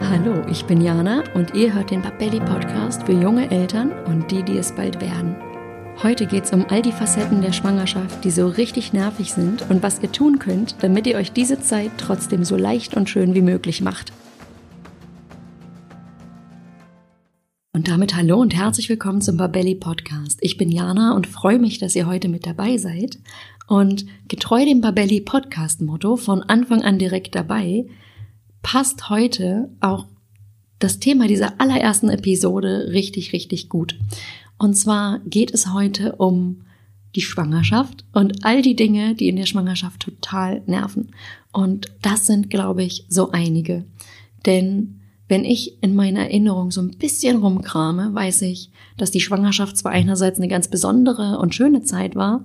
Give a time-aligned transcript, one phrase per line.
[0.00, 4.42] Hallo, ich bin Jana und ihr hört den Babelli Podcast für junge Eltern und die,
[4.42, 5.34] die es bald werden.
[6.02, 9.82] Heute geht es um all die Facetten der Schwangerschaft, die so richtig nervig sind und
[9.82, 13.40] was ihr tun könnt, damit ihr euch diese Zeit trotzdem so leicht und schön wie
[13.40, 14.12] möglich macht.
[17.72, 20.38] Und damit hallo und herzlich willkommen zum Babelli Podcast.
[20.42, 23.18] Ich bin Jana und freue mich, dass ihr heute mit dabei seid.
[23.66, 27.86] Und getreu dem Babelli Podcast Motto von Anfang an direkt dabei,
[28.66, 30.06] passt heute auch
[30.80, 33.96] das Thema dieser allerersten Episode richtig, richtig gut.
[34.58, 36.62] Und zwar geht es heute um
[37.14, 41.12] die Schwangerschaft und all die Dinge, die in der Schwangerschaft total nerven.
[41.52, 43.84] Und das sind, glaube ich, so einige.
[44.46, 49.76] Denn wenn ich in meiner Erinnerung so ein bisschen rumkrame, weiß ich, dass die Schwangerschaft
[49.76, 52.42] zwar einerseits eine ganz besondere und schöne Zeit war,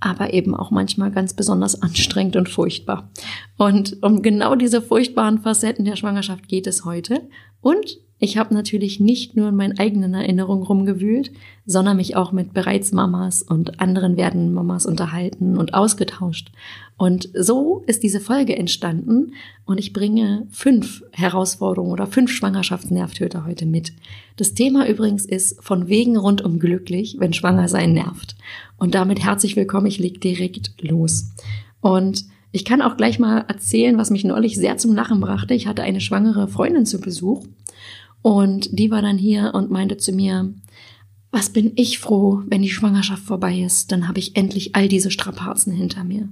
[0.00, 3.10] aber eben auch manchmal ganz besonders anstrengend und furchtbar.
[3.56, 7.28] Und um genau diese furchtbaren Facetten der Schwangerschaft geht es heute.
[7.60, 11.32] Und ich habe natürlich nicht nur in meinen eigenen Erinnerungen rumgewühlt,
[11.64, 16.52] sondern mich auch mit bereits Mamas und anderen werdenden Mamas unterhalten und ausgetauscht.
[16.98, 19.32] Und so ist diese Folge entstanden
[19.64, 23.94] und ich bringe fünf Herausforderungen oder fünf Schwangerschaftsnervtöter heute mit.
[24.36, 28.36] Das Thema übrigens ist von wegen rundum glücklich, wenn schwanger sein nervt.
[28.76, 31.32] Und damit herzlich willkommen, ich leg direkt los.
[31.80, 35.54] Und ich kann auch gleich mal erzählen, was mich neulich sehr zum Lachen brachte.
[35.54, 37.46] Ich hatte eine schwangere Freundin zu Besuch
[38.22, 40.52] und die war dann hier und meinte zu mir,
[41.30, 45.10] was bin ich froh, wenn die Schwangerschaft vorbei ist, dann habe ich endlich all diese
[45.10, 46.28] Strapazen hinter mir.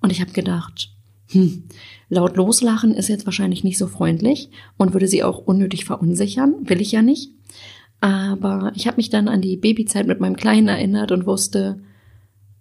[0.00, 0.92] Und ich habe gedacht,
[1.28, 1.64] hm,
[2.08, 6.80] laut loslachen ist jetzt wahrscheinlich nicht so freundlich und würde sie auch unnötig verunsichern, will
[6.80, 7.30] ich ja nicht.
[8.00, 11.80] Aber ich habe mich dann an die Babyzeit mit meinem Kleinen erinnert und wusste,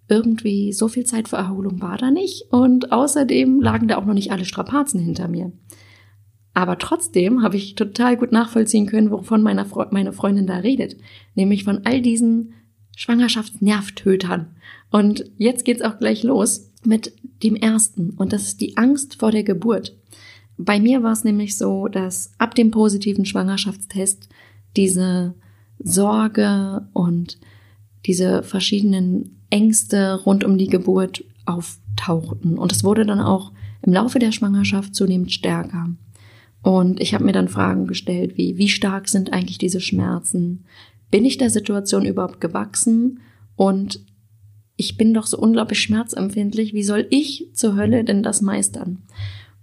[0.08, 4.14] irgendwie so viel Zeit für Erholung war da nicht und außerdem lagen da auch noch
[4.14, 5.52] nicht alle Strapazen hinter mir.
[6.54, 10.98] Aber trotzdem habe ich total gut nachvollziehen können, wovon meine, Fre meine Freundin da redet.
[11.36, 12.54] Nämlich von all diesen
[12.98, 14.48] Schwangerschaftsnervtötern.
[14.92, 18.12] Und jetzt geht's auch gleich los mit dem ersten.
[18.12, 19.96] Und das ist die Angst vor der Geburt.
[20.58, 24.30] Bei mir war es nämlich so, dass ab dem positiven Schwangerschaftstest
[24.76, 25.34] diese
[25.80, 27.40] Sorge und
[28.06, 32.58] diese verschiedenen Ängste rund um die Geburt auftauchten.
[32.58, 35.90] Und es wurde dann auch im Laufe der Schwangerschaft zunehmend stärker.
[36.62, 40.66] Und ich habe mir dann Fragen gestellt, wie, wie stark sind eigentlich diese Schmerzen?
[41.10, 43.20] Bin ich der Situation überhaupt gewachsen?
[43.56, 44.00] Und
[44.76, 46.74] ich bin doch so unglaublich schmerzempfindlich.
[46.74, 49.04] Wie soll ich zur Hölle denn das meistern?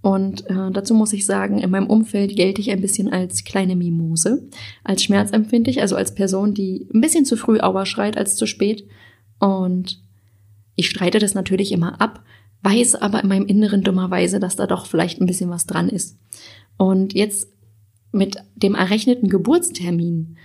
[0.01, 3.75] Und äh, dazu muss ich sagen, in meinem Umfeld gelte ich ein bisschen als kleine
[3.75, 4.49] Mimose,
[4.85, 8.87] als schmerzempfindlich, also als Person, die ein bisschen zu früh Aua schreit als zu spät.
[9.41, 10.01] Und
[10.77, 12.23] ich streite das natürlich immer ab,
[12.63, 16.17] weiß aber in meinem Inneren dummerweise, dass da doch vielleicht ein bisschen was dran ist.
[16.79, 17.53] Und jetzt
[18.13, 20.39] mit dem errechneten Geburtstermin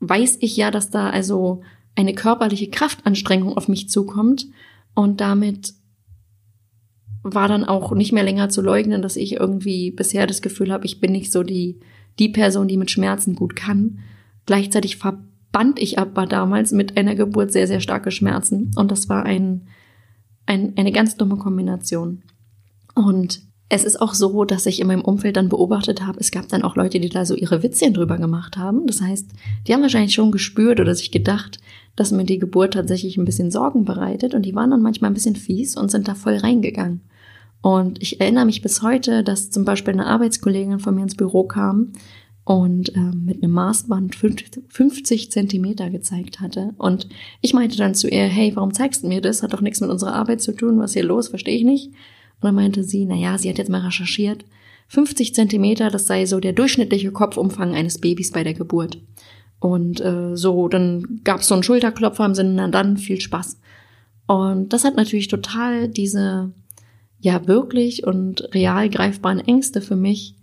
[0.00, 1.62] weiß ich ja, dass da also
[1.94, 4.46] eine körperliche Kraftanstrengung auf mich zukommt
[4.94, 5.72] und damit
[7.22, 10.84] war dann auch nicht mehr länger zu leugnen, dass ich irgendwie bisher das Gefühl habe,
[10.84, 11.80] ich bin nicht so die
[12.18, 13.98] die Person, die mit Schmerzen gut kann.
[14.46, 19.24] Gleichzeitig verband ich aber damals mit einer Geburt sehr sehr starke Schmerzen und das war
[19.24, 19.68] ein,
[20.44, 22.22] ein eine ganz dumme Kombination.
[22.94, 26.48] Und es ist auch so, dass ich in meinem Umfeld dann beobachtet habe, es gab
[26.48, 28.86] dann auch Leute, die da so ihre Witzchen drüber gemacht haben.
[28.86, 29.28] Das heißt,
[29.66, 31.58] die haben wahrscheinlich schon gespürt oder sich gedacht,
[31.96, 35.14] dass mir die Geburt tatsächlich ein bisschen Sorgen bereitet und die waren dann manchmal ein
[35.14, 37.00] bisschen fies und sind da voll reingegangen.
[37.60, 41.44] Und ich erinnere mich bis heute, dass zum Beispiel eine Arbeitskollegin von mir ins Büro
[41.44, 41.92] kam
[42.44, 46.74] und äh, mit einem Maßband 50 Zentimeter gezeigt hatte.
[46.78, 47.08] Und
[47.40, 49.42] ich meinte dann zu ihr, hey, warum zeigst du mir das?
[49.42, 50.78] Hat doch nichts mit unserer Arbeit zu tun.
[50.78, 51.26] Was hier los?
[51.26, 51.90] Verstehe ich nicht.
[52.40, 54.44] Und dann meinte sie, na ja, sie hat jetzt mal recherchiert.
[54.88, 58.98] 50 Zentimeter, das sei so der durchschnittliche Kopfumfang eines Babys bei der Geburt.
[59.58, 63.58] Und äh, so, dann gab es so einen Schulterklopfer im Sinne, na dann, viel Spaß.
[64.26, 66.52] Und das hat natürlich total diese,
[67.20, 70.36] ja, wirklich und real greifbaren Ängste für mich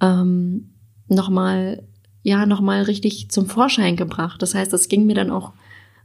[0.00, 0.70] ähm,
[1.08, 1.82] nochmal,
[2.22, 4.42] ja, nochmal richtig zum Vorschein gebracht.
[4.42, 5.52] Das heißt, das ging mir dann auch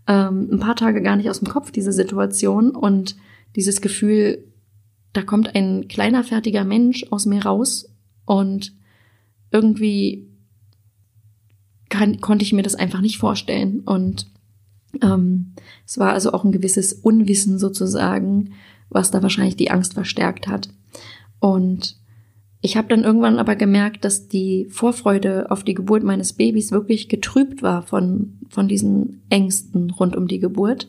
[0.07, 3.15] ähm, ein paar Tage gar nicht aus dem Kopf, diese Situation und
[3.55, 4.43] dieses Gefühl,
[5.13, 7.89] da kommt ein kleiner fertiger Mensch aus mir raus
[8.25, 8.73] und
[9.51, 10.27] irgendwie
[11.89, 13.81] kann, konnte ich mir das einfach nicht vorstellen.
[13.81, 14.27] Und
[15.01, 15.53] ähm,
[15.85, 18.53] es war also auch ein gewisses Unwissen sozusagen,
[18.89, 20.69] was da wahrscheinlich die Angst verstärkt hat.
[21.39, 21.97] Und
[22.61, 27.09] ich habe dann irgendwann aber gemerkt, dass die Vorfreude auf die Geburt meines Babys wirklich
[27.09, 30.87] getrübt war von, von diesen Ängsten rund um die Geburt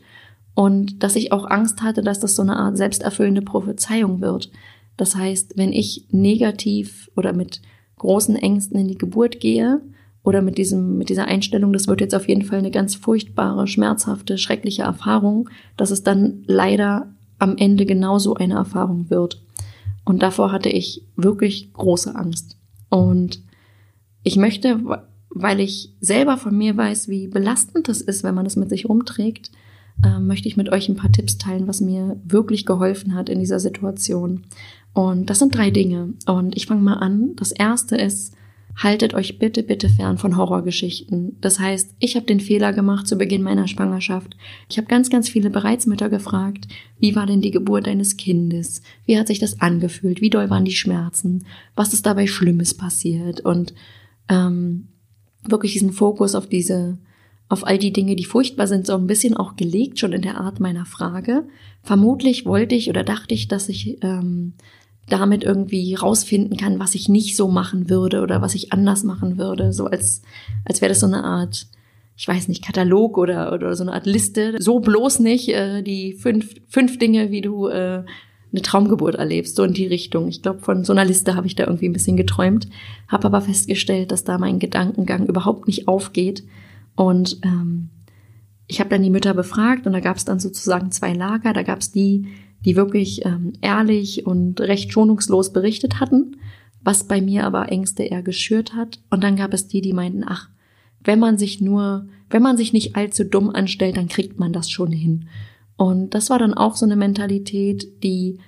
[0.55, 4.51] und dass ich auch Angst hatte, dass das so eine Art selbsterfüllende Prophezeiung wird.
[4.97, 7.61] Das heißt, wenn ich negativ oder mit
[7.99, 9.81] großen Ängsten in die Geburt gehe
[10.23, 13.67] oder mit diesem, mit dieser Einstellung, das wird jetzt auf jeden Fall eine ganz furchtbare,
[13.67, 19.43] schmerzhafte, schreckliche Erfahrung, dass es dann leider am Ende genauso eine Erfahrung wird.
[20.05, 22.57] Und davor hatte ich wirklich große Angst.
[22.91, 23.43] Und
[24.23, 24.81] ich möchte,
[25.31, 28.89] weil ich selber von mir weiß, wie belastend es ist, wenn man es mit sich
[28.89, 29.51] rumträgt,
[30.03, 33.39] äh, möchte ich mit euch ein paar Tipps teilen, was mir wirklich geholfen hat in
[33.39, 34.43] dieser Situation.
[34.93, 36.15] Und das sind drei Dinge.
[36.27, 37.35] Und ich fange mal an.
[37.37, 38.35] Das erste ist,
[38.77, 41.37] haltet euch bitte, bitte fern von Horrorgeschichten.
[41.41, 44.37] Das heißt, ich habe den Fehler gemacht zu Beginn meiner Schwangerschaft.
[44.69, 46.67] Ich habe ganz, ganz viele Bereitsmütter gefragt,
[46.99, 48.83] wie war denn die Geburt deines Kindes?
[49.07, 50.21] Wie hat sich das angefühlt?
[50.21, 51.45] Wie doll waren die Schmerzen?
[51.77, 53.41] Was ist dabei Schlimmes passiert?
[53.41, 53.75] Und
[54.29, 54.89] ähm,
[55.45, 56.99] wirklich diesen Fokus auf diese,
[57.49, 60.41] auf all die Dinge, die furchtbar sind, so ein bisschen auch gelegt, schon in der
[60.41, 61.45] Art meiner Frage.
[61.83, 64.55] Vermutlich wollte ich oder dachte ich, dass ich ähm,
[65.09, 69.37] damit irgendwie rausfinden kann, was ich nicht so machen würde oder was ich anders machen
[69.37, 69.73] würde.
[69.73, 70.23] So als,
[70.65, 71.67] als wäre das so eine Art,
[72.17, 74.57] ich weiß nicht, Katalog oder, oder so eine Art Liste.
[74.59, 78.05] So bloß nicht äh, die fünf, fünf Dinge, wie du äh,
[78.55, 80.29] eine Traumgeburt erlebst, so in die Richtung.
[80.29, 82.69] Ich glaube, von so einer Liste habe ich da irgendwie ein bisschen geträumt,
[83.09, 86.45] habe aber festgestellt, dass da mein Gedankengang überhaupt nicht aufgeht.
[86.97, 87.91] Und ähm,
[88.67, 91.53] ich habe dann die Mütter befragt und da gab es dann sozusagen zwei Lager.
[91.53, 92.27] Da gab es die,
[92.65, 96.37] die wirklich ähm, ehrlich und recht schonungslos berichtet hatten,
[96.83, 99.01] was bei mir aber Ängste eher geschürt hat.
[99.11, 100.49] Und dann gab es die, die meinten, ach,
[101.03, 104.71] wenn man sich nur, wenn man sich nicht allzu dumm anstellt, dann kriegt man das
[104.71, 105.29] schon hin.
[105.77, 108.39] Und das war dann auch so eine Mentalität, die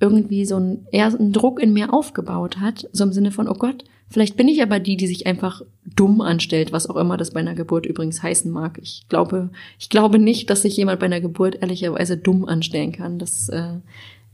[0.00, 3.54] irgendwie so ein, eher einen Druck in mir aufgebaut hat, so im Sinne von, oh
[3.54, 5.62] Gott, vielleicht bin ich aber die, die sich einfach
[5.96, 8.78] dumm anstellt, was auch immer das bei einer Geburt übrigens heißen mag.
[8.82, 13.18] Ich glaube, ich glaube nicht, dass sich jemand bei einer Geburt ehrlicherweise dumm anstellen kann.
[13.18, 13.78] Das äh,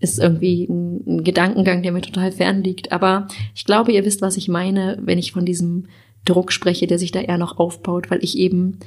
[0.00, 2.92] ist irgendwie ein, ein Gedankengang, der mir total fern liegt.
[2.92, 5.86] Aber ich glaube, ihr wisst, was ich meine, wenn ich von diesem
[6.24, 8.78] Druck spreche, der sich da eher noch aufbaut, weil ich eben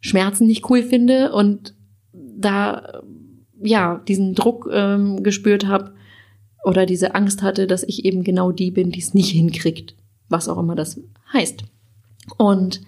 [0.00, 1.74] Schmerzen nicht cool finde und
[2.12, 3.02] da
[3.62, 5.92] ja diesen Druck ähm, gespürt habe,
[6.64, 9.94] oder diese Angst hatte, dass ich eben genau die bin, die es nicht hinkriegt,
[10.30, 11.00] was auch immer das
[11.32, 11.64] heißt.
[12.38, 12.80] Und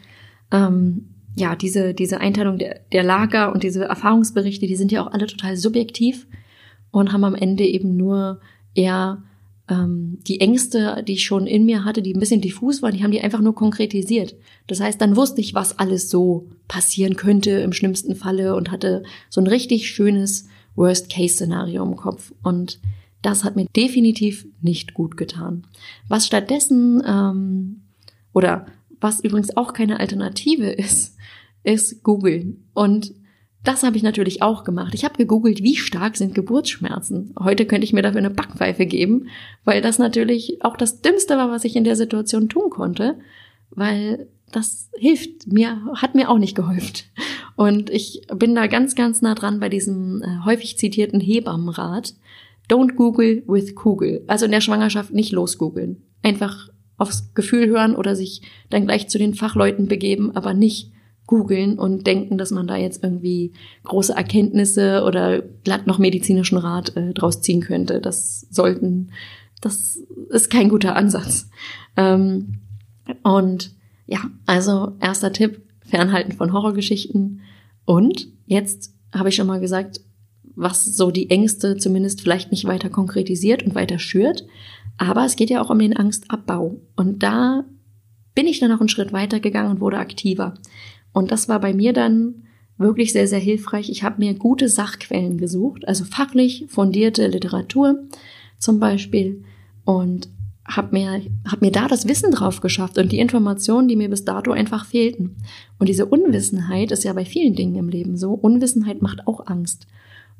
[0.50, 5.12] ähm, ja, diese, diese Einteilung der, der Lager und diese Erfahrungsberichte, die sind ja auch
[5.12, 6.26] alle total subjektiv
[6.90, 8.40] und haben am Ende eben nur
[8.74, 9.22] eher
[9.68, 13.02] ähm, die Ängste, die ich schon in mir hatte, die ein bisschen diffus waren, die
[13.02, 14.34] haben die einfach nur konkretisiert.
[14.66, 19.02] Das heißt, dann wusste ich, was alles so passieren könnte im schlimmsten Falle und hatte
[19.30, 22.32] so ein richtig schönes Worst-Case-Szenario im Kopf.
[22.42, 22.78] Und
[23.22, 25.64] das hat mir definitiv nicht gut getan.
[26.08, 27.82] Was stattdessen, ähm,
[28.32, 28.66] oder
[29.00, 31.16] was übrigens auch keine Alternative ist,
[31.64, 32.64] ist googeln.
[32.74, 33.14] Und
[33.64, 34.92] das habe ich natürlich auch gemacht.
[34.94, 37.32] Ich habe gegoogelt, wie stark sind Geburtsschmerzen.
[37.38, 39.28] Heute könnte ich mir dafür eine Backpfeife geben,
[39.64, 43.19] weil das natürlich auch das Dümmste war, was ich in der Situation tun konnte,
[43.70, 47.04] weil das hilft mir, hat mir auch nicht geholfen.
[47.54, 52.14] Und ich bin da ganz, ganz nah dran bei diesem äh, häufig zitierten Hebammenrat,
[52.68, 54.24] Don't Google with Kugel.
[54.26, 56.02] Also in der Schwangerschaft nicht losgoogeln.
[56.22, 60.92] Einfach aufs Gefühl hören oder sich dann gleich zu den Fachleuten begeben, aber nicht
[61.26, 63.52] googeln und denken, dass man da jetzt irgendwie
[63.84, 68.00] große Erkenntnisse oder glatt noch medizinischen Rat äh, draus ziehen könnte.
[68.00, 69.10] Das sollten,
[69.60, 69.98] das
[70.30, 71.48] ist kein guter Ansatz.
[71.96, 72.60] Ähm,
[73.22, 73.72] und
[74.06, 77.40] ja, also erster Tipp, fernhalten von Horrorgeschichten.
[77.84, 80.00] Und jetzt habe ich schon mal gesagt,
[80.54, 84.46] was so die Ängste zumindest vielleicht nicht weiter konkretisiert und weiter schürt.
[84.98, 86.80] Aber es geht ja auch um den Angstabbau.
[86.96, 87.64] Und da
[88.34, 90.54] bin ich dann noch einen Schritt weiter gegangen und wurde aktiver.
[91.12, 92.44] Und das war bei mir dann
[92.78, 93.90] wirklich sehr, sehr hilfreich.
[93.90, 98.04] Ich habe mir gute Sachquellen gesucht, also fachlich fundierte Literatur
[98.58, 99.44] zum Beispiel
[99.84, 100.28] und
[100.64, 104.24] habe mir, hab mir da das Wissen drauf geschafft und die Informationen, die mir bis
[104.24, 105.36] dato einfach fehlten.
[105.78, 108.32] Und diese Unwissenheit ist ja bei vielen Dingen im Leben so.
[108.32, 109.86] Unwissenheit macht auch Angst.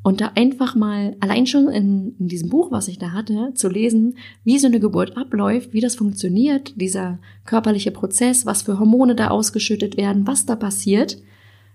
[0.03, 3.69] Und da einfach mal, allein schon in, in, diesem Buch, was ich da hatte, zu
[3.69, 9.15] lesen, wie so eine Geburt abläuft, wie das funktioniert, dieser körperliche Prozess, was für Hormone
[9.15, 11.19] da ausgeschüttet werden, was da passiert,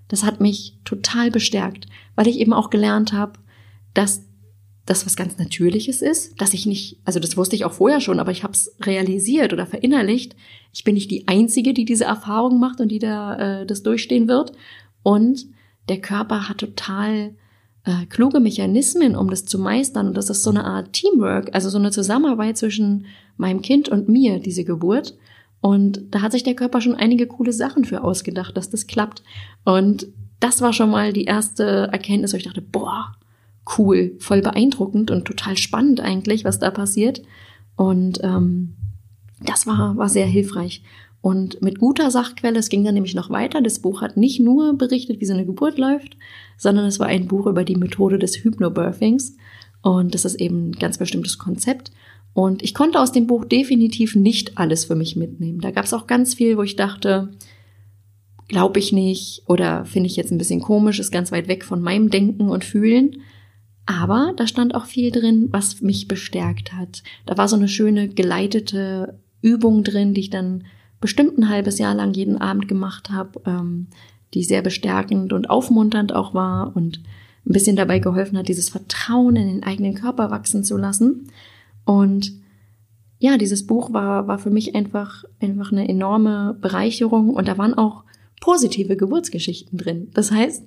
[0.10, 3.40] das hat mich total bestärkt, weil ich eben auch gelernt habe,
[3.94, 4.24] dass
[4.86, 8.20] das was ganz Natürliches ist, dass ich nicht, also das wusste ich auch vorher schon,
[8.20, 10.36] aber ich habe es realisiert oder verinnerlicht.
[10.74, 14.30] Ich bin nicht die Einzige, die diese Erfahrung macht und die da äh, das durchstehen
[14.30, 14.54] wird.
[15.04, 15.46] Und
[15.90, 17.36] der Körper hat total
[17.88, 20.10] äh, kluge Mechanismen, um das zu meistern.
[20.10, 23.06] Und das ist so eine Art Teamwork, also so eine Zusammenarbeit zwischen
[23.38, 25.18] meinem Kind und mir, diese Geburt.
[25.62, 29.24] Und da hat sich der Körper schon einige coole Sachen für ausgedacht, dass das klappt.
[29.64, 30.08] Und
[30.42, 33.16] das war schon mal die erste Erkenntnis, wo ich dachte, boah,
[33.78, 37.22] cool, voll beeindruckend und total spannend eigentlich, was da passiert.
[37.78, 38.76] Und ähm,
[39.40, 40.84] das war, war sehr hilfreich.
[41.22, 43.62] Und mit guter Sachquelle, es ging dann nämlich noch weiter.
[43.62, 46.16] Das Buch hat nicht nur berichtet, wie so eine Geburt läuft,
[46.58, 49.36] sondern es war ein Buch über die Methode des Hypnobirthings.
[49.82, 51.92] Und das ist eben ein ganz bestimmtes Konzept.
[52.34, 55.60] Und ich konnte aus dem Buch definitiv nicht alles für mich mitnehmen.
[55.60, 57.32] Da gab es auch ganz viel, wo ich dachte,
[58.48, 61.82] glaube ich nicht oder finde ich jetzt ein bisschen komisch, ist ganz weit weg von
[61.82, 63.24] meinem Denken und Fühlen.
[63.86, 67.04] Aber da stand auch viel drin, was mich bestärkt hat.
[67.26, 70.66] Da war so eine schöne geleitete Übung drin, die ich dann
[71.00, 73.88] bestimmt ein halbes Jahr lang jeden Abend gemacht habe, ähm,
[74.34, 77.02] die sehr bestärkend und aufmunternd auch war und
[77.46, 81.32] ein bisschen dabei geholfen hat, dieses Vertrauen in den eigenen Körper wachsen zu lassen.
[81.86, 82.34] Und
[83.20, 87.74] ja, dieses Buch war, war für mich einfach, einfach eine enorme Bereicherung und da waren
[87.74, 88.04] auch
[88.42, 90.10] positive Geburtsgeschichten drin.
[90.14, 90.64] Das heißt,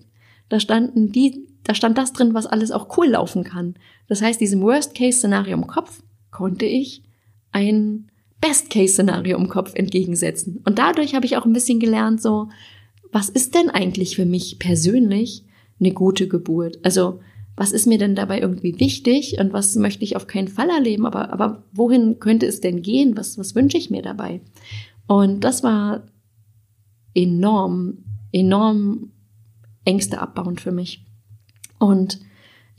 [0.49, 3.75] da standen die, da stand das drin, was alles auch cool laufen kann.
[4.09, 7.05] Das heißt, diesem Worst-Case-Szenario im Kopf konnte ich
[7.53, 8.10] ein
[8.41, 10.63] Best-Case-Szenario im Kopf entgegensetzen.
[10.65, 12.49] Und dadurch habe ich auch ein bisschen gelernt, so,
[13.13, 15.45] was ist denn eigentlich für mich persönlich
[15.79, 16.79] eine gute Geburt?
[16.83, 17.21] Also,
[17.57, 21.05] was ist mir denn dabei irgendwie wichtig und was möchte ich auf keinen Fall erleben?
[21.05, 23.17] Aber, aber wohin könnte es denn gehen?
[23.17, 24.41] Was, was wünsche ich mir dabei?
[25.07, 26.07] Und das war
[27.15, 27.99] enorm,
[28.33, 29.11] enorm
[29.85, 31.05] Ängste abbauend für mich.
[31.79, 32.21] Und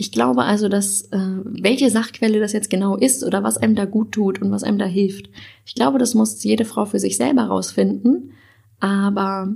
[0.01, 3.85] ich glaube also, dass äh, welche Sachquelle das jetzt genau ist oder was einem da
[3.85, 5.29] gut tut und was einem da hilft.
[5.63, 8.31] Ich glaube, das muss jede Frau für sich selber rausfinden.
[8.79, 9.53] Aber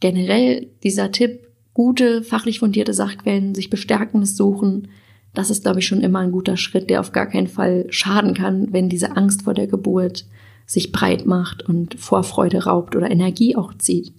[0.00, 4.88] generell dieser Tipp, gute, fachlich fundierte Sachquellen, sich bestärkendes suchen,
[5.34, 8.34] das ist, glaube ich, schon immer ein guter Schritt, der auf gar keinen Fall schaden
[8.34, 10.26] kann, wenn diese Angst vor der Geburt
[10.66, 14.12] sich breit macht und Vorfreude raubt oder Energie auch zieht.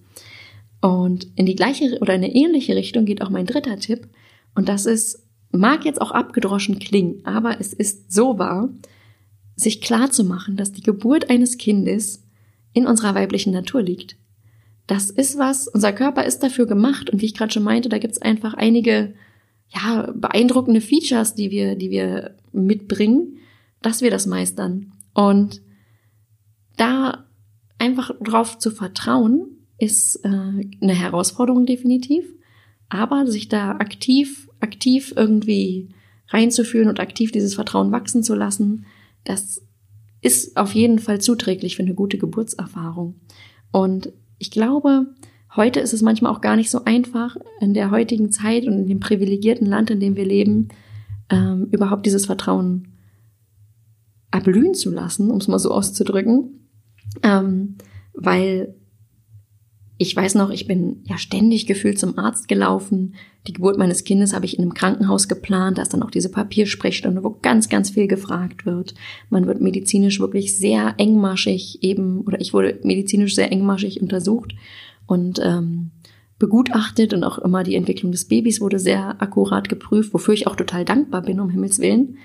[0.80, 4.08] Und in die gleiche oder eine ähnliche Richtung geht auch mein dritter Tipp.
[4.54, 8.68] Und das ist, mag jetzt auch abgedroschen klingen, aber es ist so wahr,
[9.56, 12.22] sich klar zu machen, dass die Geburt eines Kindes
[12.72, 14.16] in unserer weiblichen Natur liegt.
[14.86, 17.98] Das ist was, unser Körper ist dafür gemacht und wie ich gerade schon meinte, da
[17.98, 19.14] gibt's einfach einige
[19.68, 23.38] ja, beeindruckende Features, die wir, die wir mitbringen,
[23.82, 24.92] dass wir das meistern.
[25.12, 25.60] Und
[26.76, 27.26] da
[27.78, 32.24] einfach drauf zu vertrauen, ist äh, eine Herausforderung definitiv.
[32.88, 35.90] Aber sich da aktiv, aktiv irgendwie
[36.28, 38.86] reinzuführen und aktiv dieses Vertrauen wachsen zu lassen,
[39.24, 39.62] das
[40.20, 43.16] ist auf jeden Fall zuträglich für eine gute Geburtserfahrung.
[43.70, 45.06] Und ich glaube,
[45.54, 48.86] heute ist es manchmal auch gar nicht so einfach, in der heutigen Zeit und in
[48.86, 50.68] dem privilegierten Land, in dem wir leben,
[51.30, 52.88] ähm, überhaupt dieses Vertrauen
[54.30, 56.68] erblühen zu lassen, um es mal so auszudrücken.
[57.22, 57.76] Ähm,
[58.12, 58.74] weil
[60.00, 63.16] ich weiß noch, ich bin ja ständig gefühlt zum Arzt gelaufen.
[63.48, 65.76] Die Geburt meines Kindes habe ich in einem Krankenhaus geplant.
[65.76, 68.94] Da ist dann auch diese Papiersprechstunde, wo ganz, ganz viel gefragt wird.
[69.28, 74.54] Man wird medizinisch wirklich sehr engmaschig eben, oder ich wurde medizinisch sehr engmaschig untersucht
[75.06, 75.90] und ähm,
[76.38, 80.54] begutachtet und auch immer die Entwicklung des Babys wurde sehr akkurat geprüft, wofür ich auch
[80.54, 82.18] total dankbar bin, um Himmels Willen.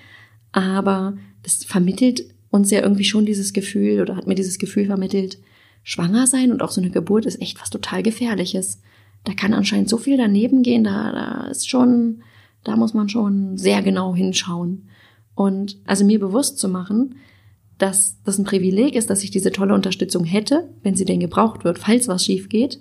[0.52, 5.40] Aber das vermittelt uns ja irgendwie schon dieses Gefühl oder hat mir dieses Gefühl vermittelt,
[5.84, 8.82] schwanger sein und auch so eine Geburt ist echt was total Gefährliches.
[9.24, 12.24] Da kann anscheinend so viel daneben gehen, da, da ist schon,
[12.64, 14.90] da muss man schon sehr genau hinschauen.
[15.36, 17.16] Und also mir bewusst zu machen,
[17.78, 21.64] dass das ein Privileg ist, dass ich diese tolle Unterstützung hätte, wenn sie denn gebraucht
[21.64, 22.80] wird, falls was schief geht.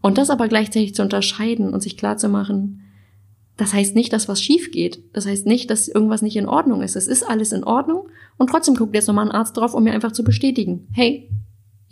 [0.00, 2.82] Und das aber gleichzeitig zu unterscheiden und sich klar zu machen,
[3.56, 5.02] das heißt nicht, dass was schief geht.
[5.12, 6.96] Das heißt nicht, dass irgendwas nicht in Ordnung ist.
[6.96, 8.08] Es ist alles in Ordnung
[8.38, 11.28] und trotzdem guckt jetzt nochmal ein Arzt drauf, um mir einfach zu bestätigen, hey,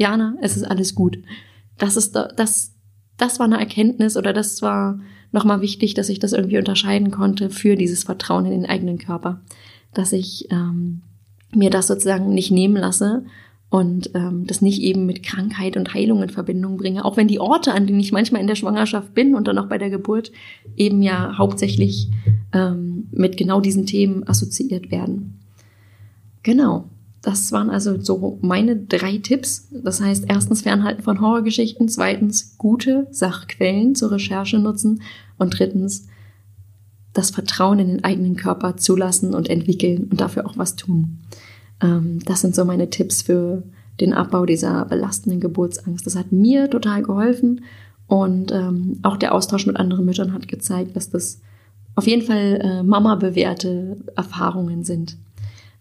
[0.01, 1.19] Jana, es ist alles gut.
[1.77, 2.75] Das ist das,
[3.19, 4.99] das war eine Erkenntnis oder das war
[5.31, 9.43] nochmal wichtig, dass ich das irgendwie unterscheiden konnte für dieses Vertrauen in den eigenen Körper,
[9.93, 11.03] dass ich ähm,
[11.55, 13.27] mir das sozusagen nicht nehmen lasse
[13.69, 17.39] und ähm, das nicht eben mit Krankheit und Heilung in Verbindung bringe, auch wenn die
[17.39, 20.33] Orte, an denen ich manchmal in der Schwangerschaft bin und dann auch bei der Geburt
[20.77, 22.09] eben ja hauptsächlich
[22.55, 25.41] ähm, mit genau diesen Themen assoziiert werden.
[26.43, 26.89] Genau.
[27.23, 29.69] Das waren also so meine drei Tipps.
[29.71, 35.03] Das heißt, erstens Fernhalten von Horrorgeschichten, zweitens gute Sachquellen zur Recherche nutzen
[35.39, 36.07] und drittens
[37.13, 41.19] das Vertrauen in den eigenen Körper zulassen und entwickeln und dafür auch was tun.
[41.83, 43.65] Ähm, das sind so meine Tipps für
[44.01, 46.07] den Abbau dieser belastenden Geburtsangst.
[46.07, 47.63] Das hat mir total geholfen
[48.07, 51.41] und ähm, auch der Austausch mit anderen Müttern hat gezeigt, dass das
[51.97, 55.17] auf jeden Fall äh, Mama bewährte Erfahrungen sind.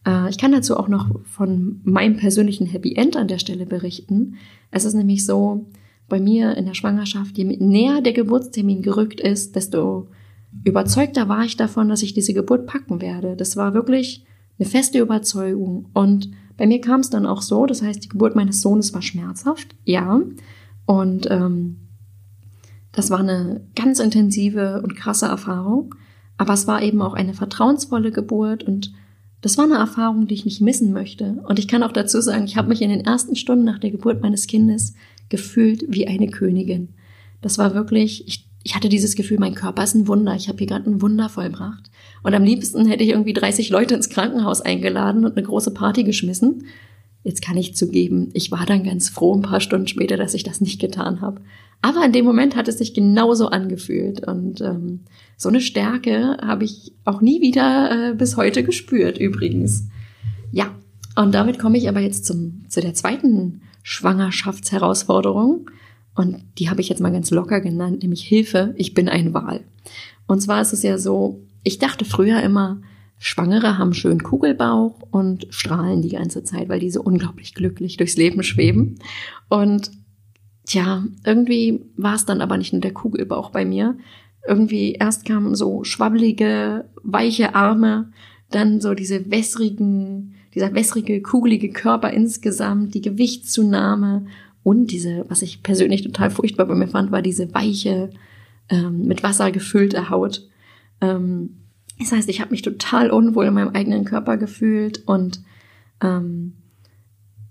[0.05, 4.35] Äh, ich kann dazu auch noch von meinem persönlichen Happy End an der Stelle berichten.
[4.71, 5.65] Es ist nämlich so,
[6.07, 10.07] bei mir in der Schwangerschaft, je näher der Geburtstermin gerückt ist, desto
[10.63, 13.35] überzeugter war ich davon, dass ich diese Geburt packen werde.
[13.35, 14.25] Das war wirklich
[14.57, 15.85] eine feste Überzeugung.
[15.93, 19.01] Und Bei mir kam es dann auch so, das heißt, die Geburt meines Sohnes war
[19.01, 20.19] schmerzhaft, ja.
[20.85, 21.77] Und ähm,
[22.91, 25.95] das war eine ganz intensive und krasse Erfahrung.
[26.37, 28.91] Aber es war eben auch eine vertrauensvolle Geburt und
[29.41, 31.41] das war eine Erfahrung, die ich nicht missen möchte.
[31.47, 33.91] Und ich kann auch dazu sagen, ich habe mich in den ersten Stunden nach der
[33.91, 34.95] Geburt meines Kindes
[35.29, 36.89] gefühlt wie eine Königin.
[37.41, 40.35] Das war wirklich, ich, ich hatte dieses Gefühl, mein Körper ist ein Wunder.
[40.35, 41.89] Ich habe hier gerade ein Wunder vollbracht.
[42.21, 46.03] Und am liebsten hätte ich irgendwie 30 Leute ins Krankenhaus eingeladen und eine große Party
[46.03, 46.65] geschmissen.
[47.23, 50.43] Jetzt kann ich zugeben, ich war dann ganz froh ein paar Stunden später, dass ich
[50.43, 51.41] das nicht getan habe.
[51.81, 54.27] Aber in dem Moment hat es sich genauso angefühlt.
[54.27, 55.01] Und ähm,
[55.37, 59.87] so eine Stärke habe ich auch nie wieder äh, bis heute gespürt, übrigens.
[60.51, 60.75] Ja,
[61.15, 65.69] und damit komme ich aber jetzt zum, zu der zweiten Schwangerschaftsherausforderung.
[66.15, 69.61] Und die habe ich jetzt mal ganz locker genannt, nämlich Hilfe, ich bin ein Wal.
[70.27, 72.81] Und zwar ist es ja so, ich dachte früher immer,
[73.19, 78.15] Schwangere haben schön Kugelbauch und strahlen die ganze Zeit, weil die so unglaublich glücklich durchs
[78.15, 78.99] Leben schweben.
[79.49, 79.91] Und
[80.69, 83.97] tja, irgendwie war es dann aber nicht nur der Kugelbauch bei mir.
[84.47, 88.11] Irgendwie erst kamen so schwabbelige, weiche Arme,
[88.51, 94.27] dann so diese wässrigen, dieser wässrige, kugelige Körper insgesamt, die Gewichtszunahme
[94.63, 98.11] und diese, was ich persönlich total furchtbar bei mir fand, war diese weiche,
[98.69, 100.47] ähm, mit Wasser gefüllte Haut.
[101.01, 101.57] Ähm,
[101.97, 105.41] das heißt, ich habe mich total unwohl in meinem eigenen Körper gefühlt und
[106.01, 106.53] ähm,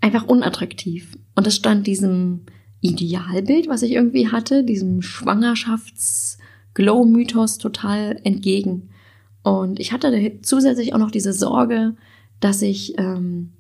[0.00, 1.18] einfach unattraktiv.
[1.34, 2.42] Und es stand diesem
[2.80, 8.88] Idealbild, was ich irgendwie hatte, diesem Schwangerschafts-Glow-Mythos total entgegen.
[9.42, 11.96] Und ich hatte zusätzlich auch noch diese Sorge,
[12.40, 13.52] dass ich ähm,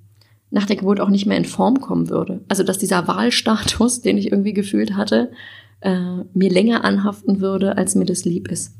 [0.50, 2.40] nach der Geburt auch nicht mehr in Form kommen würde.
[2.48, 5.32] Also dass dieser Wahlstatus, den ich irgendwie gefühlt hatte,
[5.80, 8.74] äh, mir länger anhaften würde, als mir das lieb ist.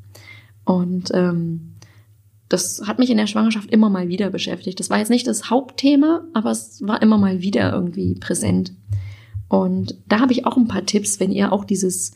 [0.64, 1.74] Und ähm,
[2.48, 4.80] das hat mich in der Schwangerschaft immer mal wieder beschäftigt.
[4.80, 8.72] Das war jetzt nicht das Hauptthema, aber es war immer mal wieder irgendwie präsent.
[9.48, 12.12] Und da habe ich auch ein paar Tipps, wenn ihr auch dieses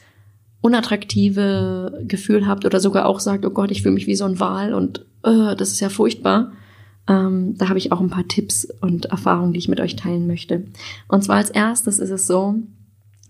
[0.60, 4.38] unattraktive Gefühl habt oder sogar auch sagt, oh Gott, ich fühle mich wie so ein
[4.38, 6.52] Wal und äh, das ist ja furchtbar.
[7.08, 10.26] Ähm, da habe ich auch ein paar Tipps und Erfahrungen, die ich mit euch teilen
[10.26, 10.66] möchte.
[11.08, 12.54] Und zwar als erstes ist es so,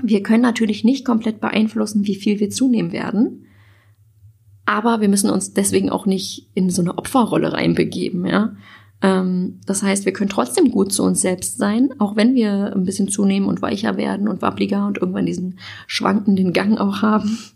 [0.03, 3.47] wir können natürlich nicht komplett beeinflussen, wie viel wir zunehmen werden.
[4.67, 8.55] Aber wir müssen uns deswegen auch nicht in so eine Opferrolle reinbegeben, ja.
[9.03, 12.85] Ähm, das heißt, wir können trotzdem gut zu uns selbst sein, auch wenn wir ein
[12.85, 17.39] bisschen zunehmen und weicher werden und wabbliger und irgendwann diesen schwankenden Gang auch haben.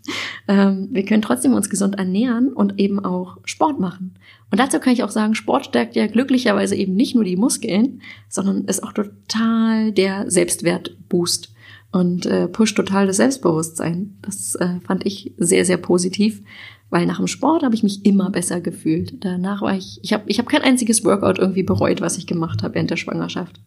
[0.49, 4.13] Ähm, wir können trotzdem uns gesund ernähren und eben auch Sport machen.
[4.49, 8.01] Und dazu kann ich auch sagen, Sport stärkt ja glücklicherweise eben nicht nur die Muskeln,
[8.29, 11.53] sondern ist auch total der Selbstwertboost
[11.91, 14.17] und äh, pusht total das Selbstbewusstsein.
[14.21, 16.41] Das äh, fand ich sehr, sehr positiv.
[16.89, 19.23] Weil nach dem Sport habe ich mich immer besser gefühlt.
[19.23, 22.63] Danach war ich, ich habe ich hab kein einziges Workout irgendwie bereut, was ich gemacht
[22.63, 23.59] habe während der Schwangerschaft.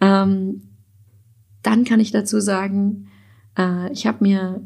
[0.00, 0.62] Ähm,
[1.62, 3.08] dann kann ich dazu sagen,
[3.58, 4.62] äh, ich habe mir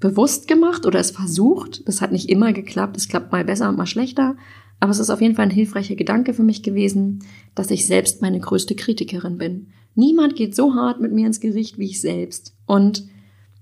[0.00, 1.86] bewusst gemacht oder es versucht.
[1.88, 2.96] Das hat nicht immer geklappt.
[2.96, 4.36] Es klappt mal besser und mal schlechter.
[4.80, 8.22] Aber es ist auf jeden Fall ein hilfreicher Gedanke für mich gewesen, dass ich selbst
[8.22, 9.68] meine größte Kritikerin bin.
[9.96, 12.54] Niemand geht so hart mit mir ins Gericht wie ich selbst.
[12.66, 13.08] Und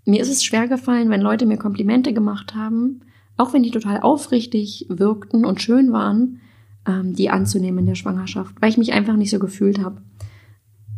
[0.05, 3.01] mir ist es schwer gefallen, wenn Leute mir Komplimente gemacht haben,
[3.37, 6.41] auch wenn die total aufrichtig wirkten und schön waren,
[6.87, 10.03] ähm, die anzunehmen in der Schwangerschaft, weil ich mich einfach nicht so gefühlt habe.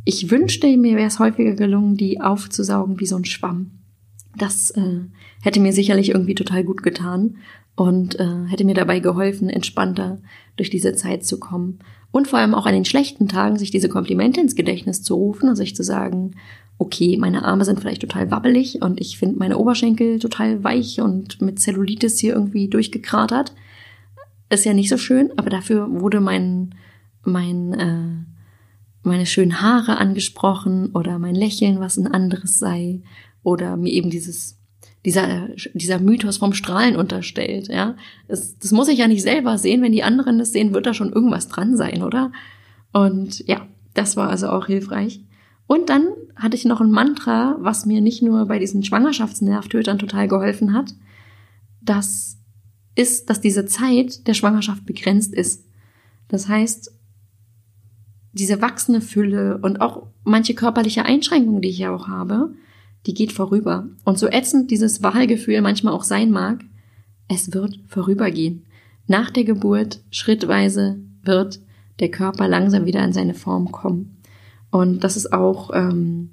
[0.05, 3.73] Ich wünschte, mir wäre es häufiger gelungen, die aufzusaugen wie so ein Schwamm.
[4.37, 5.01] Das äh,
[5.43, 7.37] hätte mir sicherlich irgendwie total gut getan
[7.75, 10.19] und äh, hätte mir dabei geholfen, entspannter
[10.57, 11.81] durch diese Zeit zu kommen.
[12.11, 15.49] Und vor allem auch an den schlechten Tagen sich diese Komplimente ins Gedächtnis zu rufen
[15.49, 16.37] und sich zu sagen,
[16.79, 21.43] okay, meine Arme sind vielleicht total wabbelig und ich finde meine Oberschenkel total weich und
[21.43, 23.53] mit Zellulitis hier irgendwie durchgekratert.
[24.49, 26.75] Ist ja nicht so schön, aber dafür wurde mein,
[27.25, 33.01] mein, äh, meine schönen Haare angesprochen oder mein Lächeln, was ein anderes sei,
[33.43, 34.58] oder mir eben dieses
[35.05, 37.97] dieser, dieser Mythos vom Strahlen unterstellt, ja.
[38.27, 39.83] Das, das muss ich ja nicht selber sehen.
[39.83, 42.33] Wenn die anderen das sehen, wird da schon irgendwas dran sein, oder?
[42.93, 45.21] Und ja, das war also auch hilfreich.
[45.67, 50.27] Und dann hatte ich noch ein Mantra, was mir nicht nur bei diesen Schwangerschaftsnervtötern total
[50.27, 50.95] geholfen hat.
[51.83, 52.39] Das
[52.95, 55.67] ist, dass diese Zeit der Schwangerschaft begrenzt ist.
[56.29, 56.93] Das heißt,
[58.33, 62.55] diese wachsende Fülle und auch manche körperliche Einschränkungen, die ich ja auch habe,
[63.07, 63.89] die geht vorüber.
[64.05, 66.65] Und so ätzend dieses Wahlgefühl manchmal auch sein mag,
[67.29, 68.65] es wird vorübergehen.
[69.07, 71.61] Nach der Geburt, schrittweise, wird
[72.01, 74.19] der Körper langsam wieder in seine Form kommen.
[74.71, 76.31] Und das ist auch, ähm,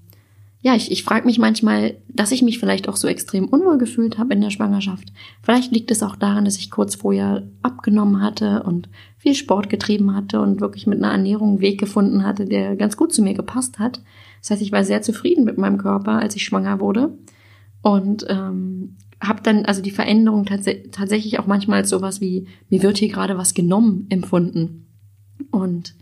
[0.62, 4.18] ja, ich, ich frage mich manchmal, dass ich mich vielleicht auch so extrem unwohl gefühlt
[4.18, 5.12] habe in der Schwangerschaft.
[5.42, 10.16] Vielleicht liegt es auch daran, dass ich kurz vorher abgenommen hatte und viel Sport getrieben
[10.16, 13.36] hatte und wirklich mit einer Ernährung einen Weg gefunden hatte, der ganz gut zu mir
[13.36, 14.02] gepasst hat.
[14.46, 17.18] Das heißt, ich war sehr zufrieden mit meinem Körper, als ich schwanger wurde.
[17.82, 22.84] Und ähm, habe dann also die Veränderung tats tatsächlich auch manchmal als sowas wie, mir
[22.84, 24.86] wird hier gerade was genommen empfunden.
[25.50, 25.96] Und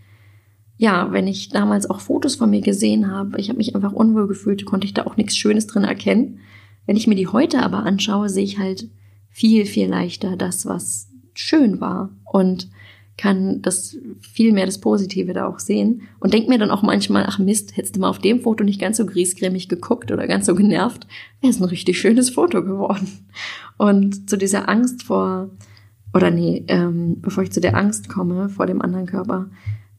[0.75, 4.27] ja, wenn ich damals auch Fotos von mir gesehen habe, ich habe mich einfach unwohl
[4.27, 6.39] gefühlt, konnte ich da auch nichts Schönes drin erkennen.
[6.85, 8.89] Wenn ich mir die heute aber anschaue, sehe ich halt
[9.29, 12.67] viel, viel leichter das, was schön war und
[13.17, 17.25] kann das viel mehr das Positive da auch sehen und denke mir dann auch manchmal,
[17.27, 20.47] ach Mist, hättest du mal auf dem Foto nicht ganz so griesgrämig geguckt oder ganz
[20.47, 21.07] so genervt,
[21.41, 23.27] wäre es ein richtig schönes Foto geworden.
[23.77, 25.51] Und zu dieser Angst vor,
[26.13, 29.49] oder nee, ähm, bevor ich zu der Angst komme vor dem anderen Körper,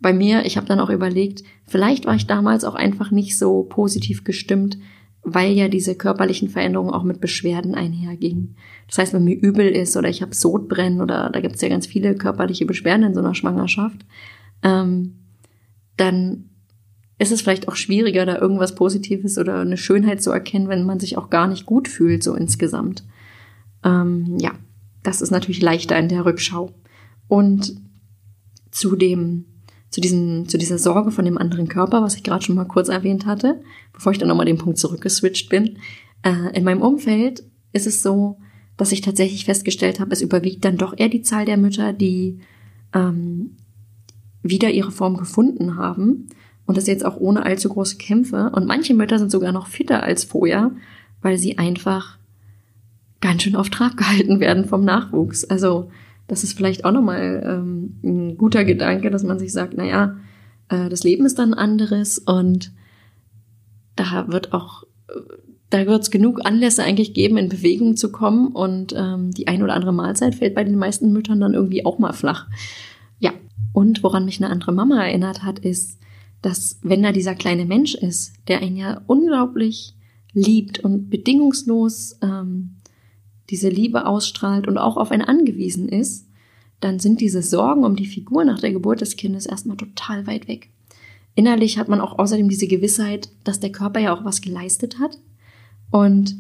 [0.01, 3.63] bei mir, ich habe dann auch überlegt, vielleicht war ich damals auch einfach nicht so
[3.63, 4.77] positiv gestimmt,
[5.25, 8.57] weil ja diese körperlichen Veränderungen auch mit Beschwerden einhergingen.
[8.87, 11.69] Das heißt, wenn mir übel ist oder ich habe Sodbrennen oder da gibt es ja
[11.69, 14.05] ganz viele körperliche Beschwerden in so einer Schwangerschaft,
[14.63, 15.17] ähm,
[15.97, 16.51] dann
[17.19, 21.01] ist es vielleicht auch schwieriger, da irgendwas Positives oder eine Schönheit zu erkennen, wenn man
[21.01, 23.05] sich auch gar nicht gut fühlt, so insgesamt.
[23.85, 24.53] Ähm, ja,
[25.03, 26.73] das ist natürlich leichter in der Rückschau.
[27.29, 27.77] Und
[28.71, 29.47] zu dem
[29.95, 32.89] zu, diesem, zu dieser Sorge von dem anderen Körper, was ich gerade schon mal kurz
[32.89, 33.61] erwähnt hatte,
[33.93, 35.79] bevor ich dann nochmal den Punkt zurückgeswitcht bin.
[36.23, 38.39] Äh, in meinem Umfeld ist es so,
[38.77, 42.41] dass ich tatsächlich festgestellt habe, es überwiegt dann doch eher die Zahl der Mütter, die
[42.93, 43.57] ähm,
[44.43, 46.27] wieder ihre Form gefunden haben.
[46.67, 48.51] Und das jetzt auch ohne allzu große Kämpfe.
[48.53, 50.73] Und manche Mütter sind sogar noch fitter als vorher,
[51.23, 52.19] weil sie einfach
[53.21, 55.45] ganz schön auf Trab gehalten werden vom Nachwuchs.
[55.45, 55.93] Also
[56.27, 60.17] das ist vielleicht auch nochmal ähm, ein guter Gedanke, dass man sich sagt, naja,
[60.69, 62.73] äh, das Leben ist dann anderes und
[63.97, 64.85] da wird auch,
[65.71, 69.63] da wird es genug Anlässe eigentlich geben, in Bewegung zu kommen und ähm, die ein
[69.63, 72.49] oder andere Mahlzeit fällt bei den meisten Müttern dann irgendwie auch mal flach.
[73.19, 73.33] Ja,
[73.73, 75.99] und woran mich eine andere Mama erinnert hat, ist,
[76.43, 79.95] dass wenn da dieser kleine Mensch ist, der einen ja unglaublich
[80.33, 82.77] liebt und bedingungslos ähm,
[83.51, 86.29] diese Liebe ausstrahlt und auch auf einen angewiesen ist,
[86.81, 90.49] dann sind diese Sorgen um die Figur nach der Geburt des Kindes erstmal total weit
[90.49, 90.71] weg.
[91.35, 95.19] Innerlich hat man auch außerdem diese Gewissheit, dass der Körper ja auch was geleistet hat.
[95.91, 96.37] Und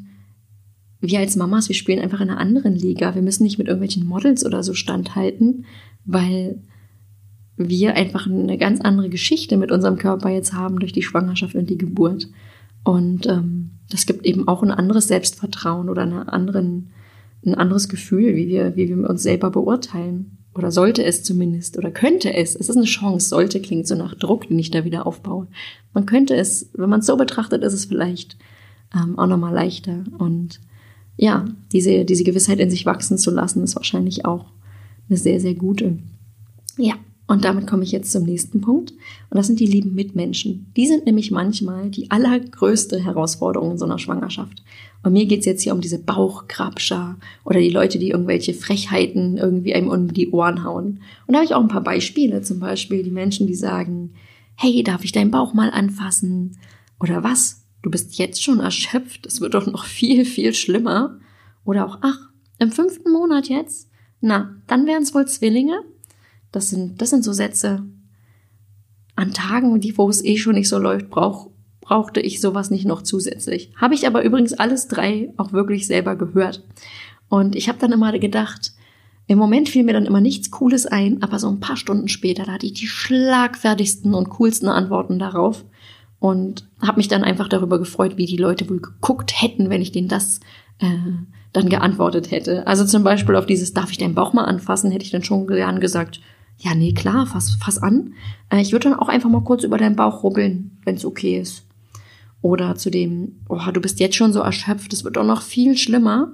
[1.00, 3.14] wir als Mamas, wir spielen einfach in einer anderen Liga.
[3.14, 5.66] Wir müssen nicht mit irgendwelchen Models oder so standhalten,
[6.04, 6.62] weil
[7.56, 11.70] wir einfach eine ganz andere Geschichte mit unserem Körper jetzt haben durch die Schwangerschaft und
[11.70, 12.28] die Geburt.
[12.84, 16.90] Und ähm, das gibt eben auch ein anderes Selbstvertrauen oder einen anderen,
[17.46, 20.38] ein anderes Gefühl, wie wir, wie wir uns selber beurteilen.
[20.54, 24.14] Oder sollte es zumindest, oder könnte es, es ist eine Chance, sollte klingt so nach
[24.14, 25.48] Druck, den ich da wieder aufbaue.
[25.92, 28.36] Man könnte es, wenn man es so betrachtet, ist es vielleicht
[28.94, 30.04] ähm, auch nochmal leichter.
[30.18, 30.60] Und
[31.16, 34.46] ja, diese, diese Gewissheit in sich wachsen zu lassen, ist wahrscheinlich auch
[35.08, 35.98] eine sehr, sehr gute.
[36.78, 36.94] Ja,
[37.26, 38.90] und damit komme ich jetzt zum nächsten Punkt.
[38.90, 40.70] Und das sind die lieben Mitmenschen.
[40.76, 44.62] Die sind nämlich manchmal die allergrößte Herausforderung in so einer Schwangerschaft.
[45.02, 49.74] Und mir geht's jetzt hier um diese Bauchkrabscher oder die Leute, die irgendwelche Frechheiten irgendwie
[49.74, 51.00] einem um die Ohren hauen.
[51.26, 52.42] Und da habe ich auch ein paar Beispiele.
[52.42, 54.12] Zum Beispiel die Menschen, die sagen,
[54.56, 56.58] hey, darf ich deinen Bauch mal anfassen?
[57.00, 57.64] Oder was?
[57.82, 59.26] Du bist jetzt schon erschöpft.
[59.26, 61.18] Es wird doch noch viel, viel schlimmer.
[61.64, 62.18] Oder auch, ach,
[62.58, 63.88] im fünften Monat jetzt?
[64.20, 65.82] Na, dann wären es wohl Zwillinge?
[66.54, 67.82] Das sind, das sind so Sätze.
[69.16, 72.86] An Tagen, die, wo es eh schon nicht so läuft, brauch, brauchte ich sowas nicht
[72.86, 73.72] noch zusätzlich.
[73.76, 76.62] Habe ich aber übrigens alles drei auch wirklich selber gehört.
[77.28, 78.72] Und ich habe dann immer gedacht,
[79.26, 82.44] im Moment fiel mir dann immer nichts Cooles ein, aber so ein paar Stunden später,
[82.44, 85.64] da hatte ich die schlagfertigsten und coolsten Antworten darauf
[86.20, 89.90] und habe mich dann einfach darüber gefreut, wie die Leute wohl geguckt hätten, wenn ich
[89.90, 90.38] denen das
[90.78, 90.86] äh,
[91.52, 92.66] dann geantwortet hätte.
[92.66, 95.48] Also zum Beispiel auf dieses Darf ich deinen Bauch mal anfassen, hätte ich dann schon
[95.48, 96.20] gern gesagt,
[96.58, 98.14] ja, nee, klar, fass, fass an.
[98.50, 101.38] Äh, ich würde dann auch einfach mal kurz über deinen Bauch rubbeln, wenn es okay
[101.38, 101.66] ist.
[102.40, 105.76] Oder zu dem, oh, du bist jetzt schon so erschöpft, es wird doch noch viel
[105.76, 106.32] schlimmer.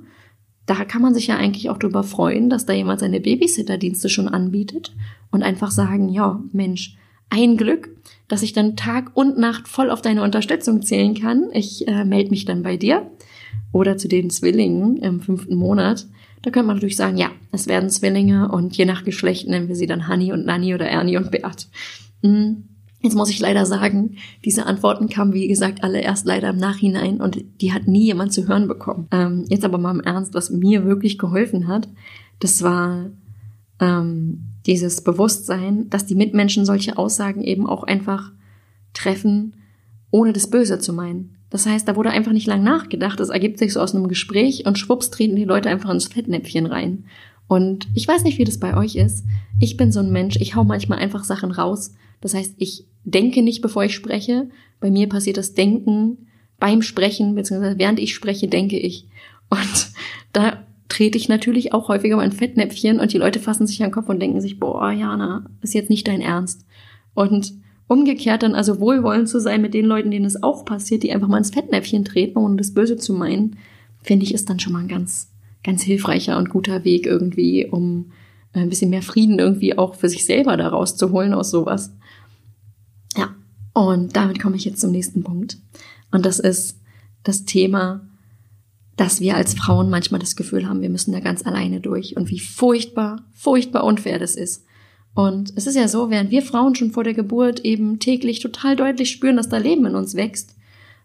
[0.66, 4.28] Da kann man sich ja eigentlich auch darüber freuen, dass da jemand seine Babysitterdienste schon
[4.28, 4.94] anbietet
[5.30, 6.96] und einfach sagen, ja, Mensch,
[7.28, 7.90] ein Glück,
[8.28, 11.48] dass ich dann Tag und Nacht voll auf deine Unterstützung zählen kann.
[11.52, 13.11] Ich äh, melde mich dann bei dir.
[13.72, 16.06] Oder zu den Zwillingen im fünften Monat.
[16.42, 19.76] Da könnte man natürlich sagen, ja, es werden Zwillinge und je nach Geschlecht nennen wir
[19.76, 21.68] sie dann Hanni und Nanni oder Ernie und Bert.
[22.22, 22.64] Hm.
[23.03, 27.20] Jetzt muss ich leider sagen, diese Antworten kamen, wie gesagt, alle erst leider im Nachhinein
[27.20, 29.09] und die hat nie jemand zu hören bekommen.
[29.11, 31.88] Ähm, jetzt aber mal im Ernst, was mir wirklich geholfen hat,
[32.40, 33.07] das war
[33.81, 38.33] ähm, dieses Bewusstsein, dass die Mitmenschen solche Aussagen eben auch einfach
[38.92, 39.55] treffen,
[40.11, 41.37] ohne das Böse zu meinen.
[41.50, 43.18] Das heißt, da wurde einfach nicht lang nachgedacht.
[43.18, 46.66] Das ergibt sich so aus einem Gespräch und schwupps treten die Leute einfach ins Fettnäpfchen
[46.66, 47.04] rein.
[47.48, 49.24] Und ich weiß nicht, wie das bei euch ist.
[49.58, 51.92] Ich bin so ein Mensch, ich hau manchmal einfach Sachen raus.
[52.20, 54.48] Das heißt, ich denke nicht, bevor ich spreche.
[54.78, 56.28] Bei mir passiert das Denken
[56.60, 59.08] beim Sprechen, beziehungsweise während ich spreche, denke ich.
[59.48, 59.90] Und
[60.32, 63.88] da trete ich natürlich auch häufiger mal ein Fettnäpfchen und die Leute fassen sich an
[63.88, 66.64] den Kopf und denken sich, boah, Jana, ist jetzt nicht dein Ernst.
[67.14, 67.54] Und
[67.90, 71.26] umgekehrt dann also wohlwollend zu sein mit den Leuten, denen es auch passiert, die einfach
[71.26, 73.57] mal ins Fettnäpfchen treten, ohne das Böse zu meinen,
[74.00, 75.33] finde ich, ist dann schon mal ein ganz,
[75.64, 78.12] ganz hilfreicher und guter Weg irgendwie, um
[78.53, 81.92] ein bisschen mehr Frieden irgendwie auch für sich selber daraus zu holen aus sowas.
[83.16, 83.35] Ja,
[83.74, 85.59] und damit komme ich jetzt zum nächsten Punkt.
[86.12, 86.79] Und das ist
[87.24, 88.09] das Thema,
[88.94, 92.31] dass wir als Frauen manchmal das Gefühl haben, wir müssen da ganz alleine durch und
[92.31, 94.64] wie furchtbar, furchtbar unfair das ist.
[95.14, 98.76] Und es ist ja so, während wir Frauen schon vor der Geburt eben täglich total
[98.76, 100.56] deutlich spüren, dass da Leben in uns wächst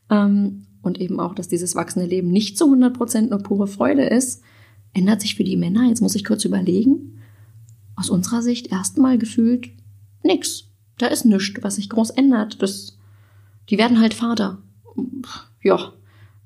[0.09, 4.03] ähm, und eben auch, dass dieses wachsende Leben nicht zu 100 Prozent nur pure Freude
[4.03, 4.43] ist,
[4.93, 7.19] ändert sich für die Männer, jetzt muss ich kurz überlegen,
[7.95, 9.69] aus unserer Sicht erstmal gefühlt
[10.23, 10.65] nix.
[10.97, 12.61] Da ist nichts, was sich groß ändert.
[12.61, 12.97] Das,
[13.69, 14.59] die werden halt Vater.
[15.61, 15.93] Ja.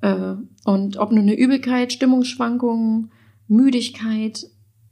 [0.02, 3.12] Äh, und ob nur eine Übelkeit, Stimmungsschwankungen,
[3.48, 4.48] Müdigkeit,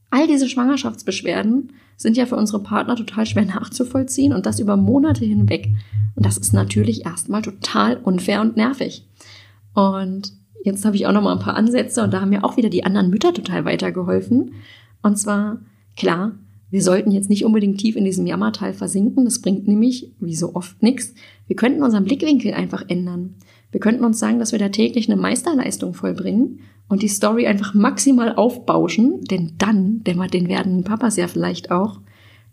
[0.09, 5.25] all diese Schwangerschaftsbeschwerden sind ja für unsere Partner total schwer nachzuvollziehen und das über Monate
[5.25, 5.69] hinweg.
[6.15, 9.05] Und das ist natürlich erstmal total unfair und nervig.
[9.73, 10.33] Und
[10.63, 12.69] jetzt habe ich auch noch mal ein paar Ansätze und da haben mir auch wieder
[12.69, 14.53] die anderen Mütter total weitergeholfen.
[15.01, 15.59] Und zwar,
[15.95, 16.33] klar,
[16.69, 19.25] wir sollten jetzt nicht unbedingt tief in diesem Jammertal versinken.
[19.25, 21.13] Das bringt nämlich, wie so oft, nichts.
[21.47, 23.35] Wir könnten unseren Blickwinkel einfach ändern.
[23.71, 27.73] Wir könnten uns sagen, dass wir da täglich eine Meisterleistung vollbringen und die Story einfach
[27.73, 31.99] maximal aufbauschen, denn dann dämmert den werdenden Papas ja vielleicht auch,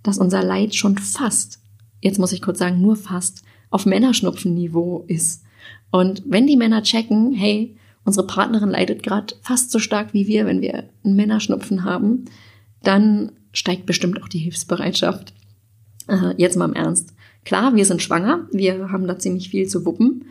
[0.03, 1.61] dass unser Leid schon fast,
[2.01, 5.43] jetzt muss ich kurz sagen, nur fast, auf Männerschnupfenniveau ist.
[5.91, 10.47] Und wenn die Männer checken, hey, unsere Partnerin leidet gerade fast so stark wie wir,
[10.47, 12.27] wenn wir einen Männerschnupfen haben,
[12.83, 15.33] dann steigt bestimmt auch die Hilfsbereitschaft.
[16.09, 17.15] Äh, jetzt mal im Ernst.
[17.45, 20.27] Klar, wir sind schwanger, wir haben da ziemlich viel zu wuppen,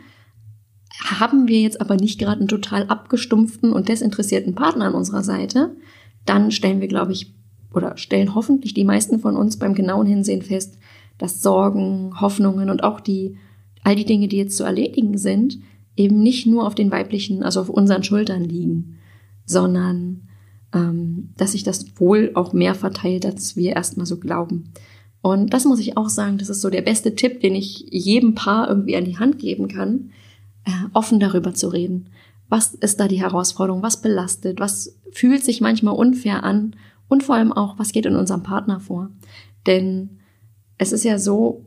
[1.00, 5.76] haben wir jetzt aber nicht gerade einen total abgestumpften und desinteressierten Partner an unserer Seite,
[6.24, 7.34] dann stellen wir, glaube ich,
[7.72, 10.78] oder stellen hoffentlich die meisten von uns beim genauen Hinsehen fest,
[11.18, 13.36] dass Sorgen, Hoffnungen und auch die,
[13.82, 15.58] all die Dinge, die jetzt zu erledigen sind,
[15.96, 18.98] eben nicht nur auf den weiblichen, also auf unseren Schultern liegen,
[19.44, 20.28] sondern
[20.72, 24.72] ähm, dass sich das wohl auch mehr verteilt, als wir erstmal so glauben.
[25.22, 28.34] Und das muss ich auch sagen, das ist so der beste Tipp, den ich jedem
[28.34, 30.10] Paar irgendwie an die Hand geben kann,
[30.92, 32.10] offen darüber zu reden.
[32.48, 33.82] Was ist da die Herausforderung?
[33.82, 34.60] Was belastet?
[34.60, 36.76] Was fühlt sich manchmal unfair an?
[37.08, 39.10] Und vor allem auch, was geht in unserem Partner vor?
[39.66, 40.18] Denn
[40.78, 41.66] es ist ja so,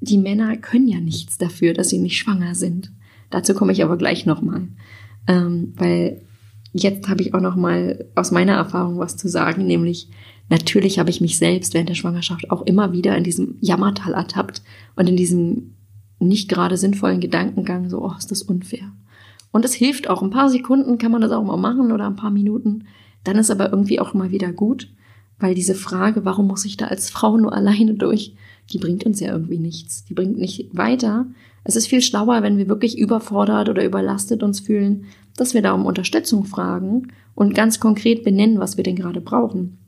[0.00, 2.92] die Männer können ja nichts dafür, dass sie nicht schwanger sind.
[3.30, 4.68] Dazu komme ich aber gleich nochmal.
[5.26, 6.22] Ähm, weil
[6.72, 10.08] jetzt habe ich auch nochmal aus meiner Erfahrung was zu sagen, nämlich
[10.48, 14.62] natürlich habe ich mich selbst während der Schwangerschaft auch immer wieder in diesem Jammertal ertappt
[14.96, 15.74] und in diesem
[16.26, 18.92] nicht gerade sinnvollen Gedankengang, so, oh, ist das unfair.
[19.50, 20.22] Und es hilft auch.
[20.22, 22.84] Ein paar Sekunden kann man das auch mal machen oder ein paar Minuten.
[23.24, 24.90] Dann ist aber irgendwie auch mal wieder gut,
[25.38, 28.34] weil diese Frage, warum muss ich da als Frau nur alleine durch,
[28.72, 30.04] die bringt uns ja irgendwie nichts.
[30.04, 31.26] Die bringt nicht weiter.
[31.64, 35.04] Es ist viel schlauer, wenn wir wirklich überfordert oder überlastet uns fühlen,
[35.36, 39.78] dass wir da um Unterstützung fragen und ganz konkret benennen, was wir denn gerade brauchen.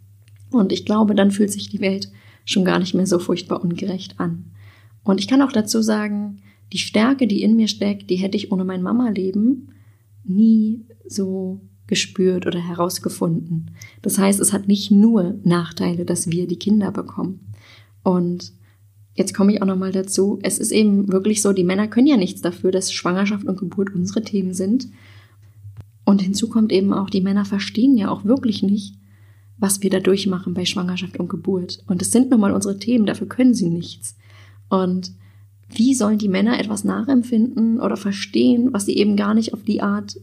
[0.50, 2.10] Und ich glaube, dann fühlt sich die Welt
[2.44, 4.46] schon gar nicht mehr so furchtbar ungerecht an.
[5.02, 8.52] Und ich kann auch dazu sagen, die Stärke, die in mir steckt, die hätte ich
[8.52, 9.68] ohne mein Mama-Leben
[10.24, 13.72] nie so gespürt oder herausgefunden.
[14.02, 17.40] Das heißt, es hat nicht nur Nachteile, dass wir die Kinder bekommen.
[18.04, 18.52] Und
[19.14, 20.38] jetzt komme ich auch nochmal dazu.
[20.42, 23.92] Es ist eben wirklich so, die Männer können ja nichts dafür, dass Schwangerschaft und Geburt
[23.92, 24.88] unsere Themen sind.
[26.04, 28.94] Und hinzu kommt eben auch, die Männer verstehen ja auch wirklich nicht,
[29.58, 31.82] was wir da durchmachen bei Schwangerschaft und Geburt.
[31.86, 34.16] Und es sind nun mal unsere Themen, dafür können sie nichts.
[34.70, 35.12] Und
[35.68, 39.83] wie sollen die Männer etwas nachempfinden oder verstehen, was sie eben gar nicht auf die
[39.83, 40.18] Art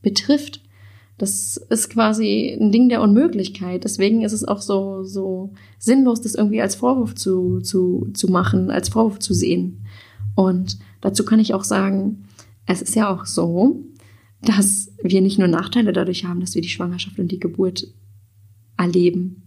[0.00, 0.62] betrifft?
[1.18, 3.84] Das ist quasi ein Ding der Unmöglichkeit.
[3.84, 8.70] Deswegen ist es auch so, so sinnlos, das irgendwie als Vorwurf zu, zu, zu machen,
[8.70, 9.84] als Vorwurf zu sehen.
[10.34, 12.24] Und dazu kann ich auch sagen,
[12.66, 13.82] es ist ja auch so,
[14.42, 17.88] dass wir nicht nur Nachteile dadurch haben, dass wir die Schwangerschaft und die Geburt
[18.76, 19.45] erleben,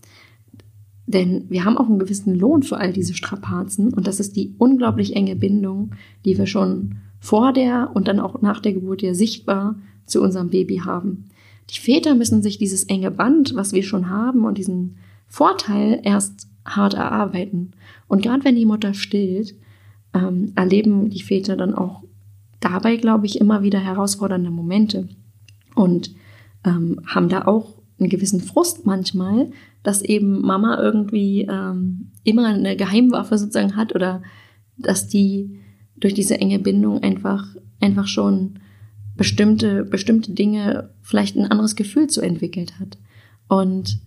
[1.10, 4.54] denn wir haben auch einen gewissen Lohn für all diese Strapazen und das ist die
[4.60, 5.92] unglaublich enge Bindung,
[6.24, 10.50] die wir schon vor der und dann auch nach der Geburt ja sichtbar zu unserem
[10.50, 11.30] Baby haben.
[11.72, 16.48] Die Väter müssen sich dieses enge Band, was wir schon haben und diesen Vorteil erst
[16.66, 17.72] hart erarbeiten.
[18.08, 19.56] Und gerade wenn die Mutter stillt,
[20.14, 22.04] ähm, erleben die Väter dann auch
[22.60, 25.08] dabei, glaube ich, immer wieder herausfordernde Momente
[25.76, 26.12] und
[26.66, 29.52] ähm, haben da auch einen gewissen Frust manchmal,
[29.84, 34.22] dass eben Mama irgendwie ähm, immer eine Geheimwaffe sozusagen hat oder
[34.78, 35.60] dass die
[35.98, 37.46] durch diese enge Bindung einfach
[37.80, 38.60] einfach schon
[39.16, 42.98] bestimmte bestimmte Dinge vielleicht ein anderes Gefühl zu entwickelt hat
[43.48, 44.00] und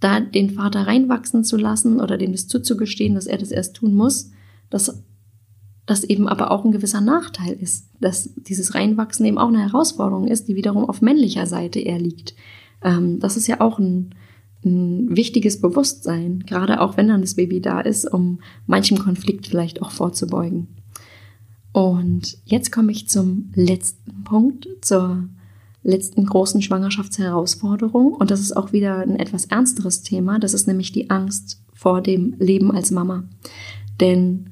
[0.00, 3.94] da den Vater reinwachsen zu lassen oder dem das zuzugestehen, dass er das erst tun
[3.94, 4.30] muss,
[4.70, 5.02] dass
[5.86, 10.26] das eben aber auch ein gewisser Nachteil ist, dass dieses Reinwachsen eben auch eine Herausforderung
[10.26, 12.34] ist, die wiederum auf männlicher Seite eher liegt.
[12.82, 14.14] Ähm, das ist ja auch ein,
[14.66, 19.80] ein wichtiges Bewusstsein, gerade auch wenn dann das Baby da ist, um manchem Konflikt vielleicht
[19.80, 20.66] auch vorzubeugen.
[21.72, 25.28] Und jetzt komme ich zum letzten Punkt, zur
[25.82, 28.12] letzten großen Schwangerschaftsherausforderung.
[28.12, 30.38] Und das ist auch wieder ein etwas ernsteres Thema.
[30.38, 33.24] Das ist nämlich die Angst vor dem Leben als Mama.
[34.00, 34.50] Denn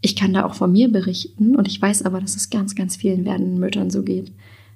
[0.00, 2.96] ich kann da auch von mir berichten und ich weiß aber, dass es ganz, ganz
[2.96, 4.32] vielen werdenden Müttern so geht.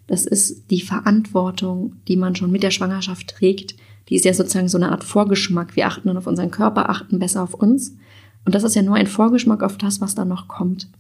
[0.07, 3.77] Das ist die Verantwortung, die man schon mit der Schwangerschaft trägt.
[4.13, 5.75] Die ist ja sozusagen so eine Art Vorgeschmack.
[5.75, 7.97] Wir achten dann auf unseren Körper, achten besser auf uns.
[8.45, 10.91] Und das ist ja nur ein Vorgeschmack auf das, was da noch kommt.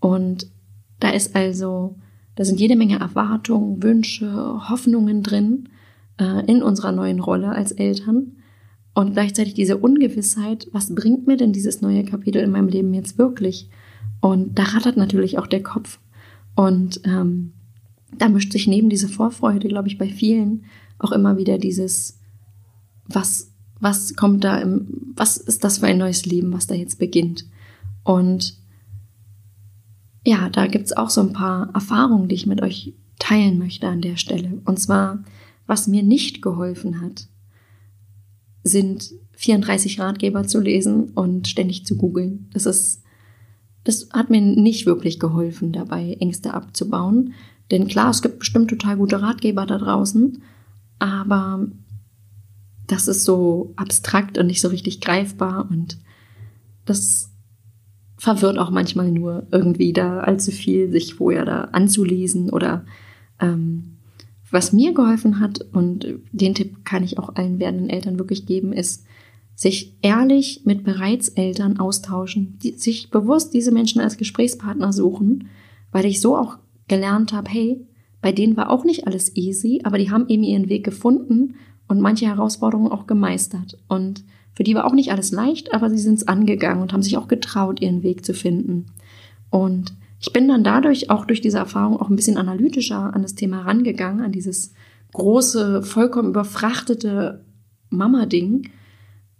[0.00, 0.50] Und
[0.98, 1.94] da ist also,
[2.34, 5.68] da sind jede Menge Erwartungen, Wünsche, Hoffnungen drin
[6.18, 8.32] äh, in unserer neuen Rolle als Eltern.
[8.94, 13.16] Und gleichzeitig diese Ungewissheit, was bringt mir denn dieses neue Kapitel in meinem Leben jetzt
[13.16, 13.70] wirklich?
[14.20, 16.00] Und da rattert natürlich auch der Kopf.
[16.56, 17.52] Und ähm,
[18.18, 20.64] da mischt sich neben diese Vorfreude, glaube ich, bei vielen
[20.98, 22.19] auch immer wieder dieses,
[23.14, 26.98] was, was kommt da im, was ist das für ein neues Leben, was da jetzt
[26.98, 27.44] beginnt?
[28.04, 28.58] Und
[30.24, 34.00] ja, da gibt's auch so ein paar Erfahrungen, die ich mit euch teilen möchte an
[34.00, 34.60] der Stelle.
[34.64, 35.24] Und zwar,
[35.66, 37.28] was mir nicht geholfen hat,
[38.62, 42.50] sind 34 Ratgeber zu lesen und ständig zu googeln.
[42.52, 43.02] Das ist,
[43.84, 47.32] das hat mir nicht wirklich geholfen, dabei Ängste abzubauen.
[47.70, 50.42] Denn klar, es gibt bestimmt total gute Ratgeber da draußen,
[50.98, 51.68] aber
[52.90, 55.98] das ist so abstrakt und nicht so richtig greifbar und
[56.84, 57.30] das
[58.16, 62.84] verwirrt auch manchmal nur irgendwie da allzu viel, sich vorher da anzulesen oder
[63.40, 63.96] ähm,
[64.50, 68.72] was mir geholfen hat, und den Tipp kann ich auch allen werdenden Eltern wirklich geben,
[68.72, 69.04] ist,
[69.54, 75.48] sich ehrlich mit bereits Eltern austauschen, die, sich bewusst diese Menschen als Gesprächspartner suchen,
[75.92, 77.86] weil ich so auch gelernt habe, hey,
[78.20, 81.54] bei denen war auch nicht alles easy, aber die haben eben ihren Weg gefunden
[81.90, 83.76] und manche Herausforderungen auch gemeistert.
[83.88, 84.22] Und
[84.54, 87.16] für die war auch nicht alles leicht, aber sie sind es angegangen und haben sich
[87.16, 88.86] auch getraut, ihren Weg zu finden.
[89.50, 93.34] Und ich bin dann dadurch auch durch diese Erfahrung auch ein bisschen analytischer an das
[93.34, 94.72] Thema rangegangen, an dieses
[95.14, 97.44] große, vollkommen überfrachtete
[97.88, 98.70] Mama-Ding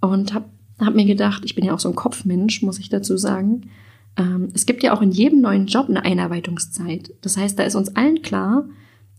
[0.00, 0.46] und habe
[0.80, 3.70] hab mir gedacht, ich bin ja auch so ein Kopfmensch, muss ich dazu sagen.
[4.16, 7.14] Ähm, es gibt ja auch in jedem neuen Job eine Einarbeitungszeit.
[7.20, 8.64] Das heißt, da ist uns allen klar,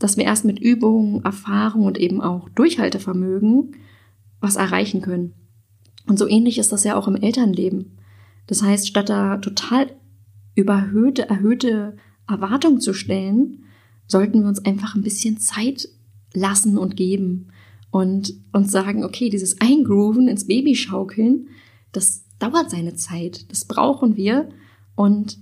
[0.04, 3.76] dass wir erst mit Übung, Erfahrung und eben auch Durchhaltevermögen
[4.40, 5.34] was erreichen können.
[6.08, 7.98] Und so ähnlich ist das ja auch im Elternleben.
[8.48, 9.92] Das heißt, statt da total
[10.56, 11.96] überhöhte, erhöhte
[12.28, 13.64] Erwartungen zu stellen,
[14.08, 15.88] sollten wir uns einfach ein bisschen Zeit
[16.34, 17.48] lassen und geben
[17.92, 21.50] und uns sagen, okay, dieses Eingrooven ins Baby schaukeln,
[21.92, 24.50] das dauert seine Zeit, das brauchen wir
[24.96, 25.38] und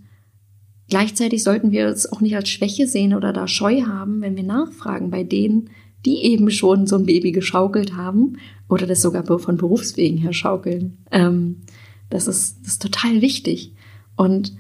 [0.90, 4.44] gleichzeitig sollten wir es auch nicht als Schwäche sehen oder da Scheu haben, wenn wir
[4.44, 5.70] nachfragen bei denen,
[6.06, 10.98] die eben schon so ein Baby geschaukelt haben oder das sogar von Berufswegen her schaukeln.
[11.12, 11.62] Ähm,
[12.10, 13.74] das ist, das ist total wichtig.
[14.16, 14.54] Und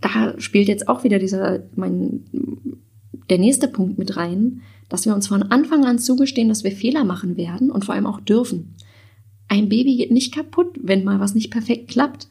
[0.00, 2.24] da spielt jetzt auch wieder dieser, mein,
[3.28, 7.04] der nächste Punkt mit rein, dass wir uns von Anfang an zugestehen, dass wir Fehler
[7.04, 8.74] machen werden und vor allem auch dürfen.
[9.48, 12.28] Ein Baby geht nicht kaputt, wenn mal was nicht perfekt klappt.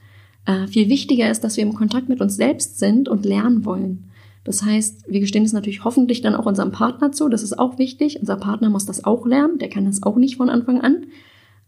[0.49, 4.09] Äh, viel wichtiger ist, dass wir im Kontakt mit uns selbst sind und lernen wollen.
[4.43, 7.29] Das heißt, wir gestehen es natürlich hoffentlich dann auch unserem Partner zu.
[7.29, 8.19] Das ist auch wichtig.
[8.19, 9.59] Unser Partner muss das auch lernen.
[9.59, 11.05] Der kann das auch nicht von Anfang an.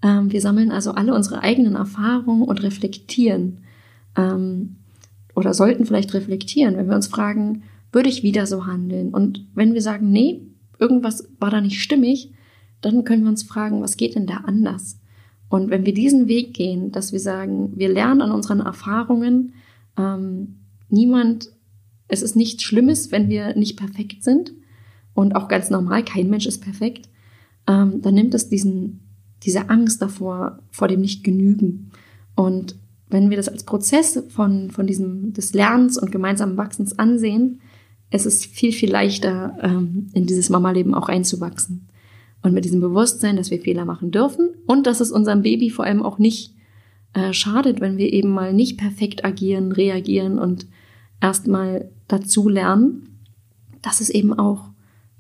[0.02, 3.60] Ähm, wir sammeln also alle unsere eigenen Erfahrungen und reflektieren.
[4.18, 4.78] Ähm,
[5.36, 9.14] oder sollten vielleicht reflektieren, wenn wir uns fragen, würde ich wieder so handeln?
[9.14, 10.42] Und wenn wir sagen, nee,
[10.80, 12.34] irgendwas war da nicht stimmig,
[12.82, 14.98] dann können wir uns fragen, was geht denn da anders?
[15.52, 19.52] Und wenn wir diesen Weg gehen, dass wir sagen, wir lernen an unseren Erfahrungen,
[19.98, 21.52] ähm, niemand,
[22.08, 24.54] es ist nichts Schlimmes, wenn wir nicht perfekt sind
[25.14, 27.10] und auch ganz normal, kein Mensch ist perfekt,
[27.68, 29.02] ähm, dann nimmt es diesen,
[29.44, 31.92] diese Angst davor, vor dem Nicht-Genügen.
[32.34, 32.78] Und
[33.10, 37.60] wenn wir das als Prozess von, von diesem, des Lernens und gemeinsamen Wachsens ansehen,
[38.10, 41.90] es ist viel, viel leichter, ähm, in dieses Mama-Leben auch einzuwachsen.
[42.44, 45.86] Und mit diesem Bewusstsein, dass wir Fehler machen dürfen und dass es unserem Baby vor
[45.86, 46.56] allem auch nicht
[47.14, 50.66] äh, schadet, wenn wir eben mal nicht perfekt agieren, reagieren und
[51.20, 53.20] erstmal dazu lernen,
[53.82, 54.70] das ist eben auch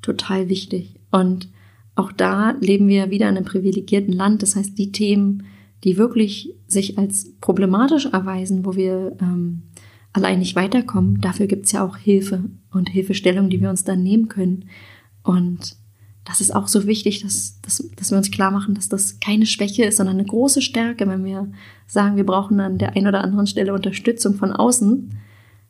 [0.01, 0.95] total wichtig.
[1.11, 1.49] Und
[1.95, 4.41] auch da leben wir wieder in einem privilegierten Land.
[4.41, 5.43] Das heißt, die Themen,
[5.83, 9.63] die wirklich sich als problematisch erweisen, wo wir ähm,
[10.13, 14.27] allein nicht weiterkommen, dafür gibt's ja auch Hilfe und Hilfestellung, die wir uns dann nehmen
[14.27, 14.65] können.
[15.23, 15.75] Und
[16.25, 19.45] das ist auch so wichtig, dass, dass, dass wir uns klar machen, dass das keine
[19.45, 21.51] Schwäche ist, sondern eine große Stärke, wenn wir
[21.87, 25.17] sagen, wir brauchen an der einen oder anderen Stelle Unterstützung von außen.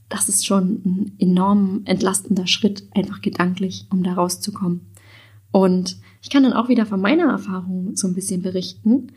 [0.10, 4.82] Das ist schon ein enorm entlastender Schritt, einfach gedanklich, um da rauszukommen.
[5.52, 9.08] Und ich kann dann auch wieder von meiner Erfahrung so ein bisschen berichten,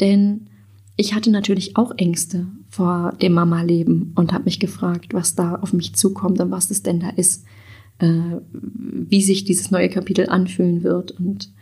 [0.00, 0.48] denn
[0.96, 5.72] ich hatte natürlich auch Ängste vor dem Mama-Leben und habe mich gefragt, was da auf
[5.72, 7.44] mich zukommt und was es denn da ist,
[8.00, 11.12] äh, wie sich dieses neue Kapitel anfühlen wird.
[11.12, 11.52] Und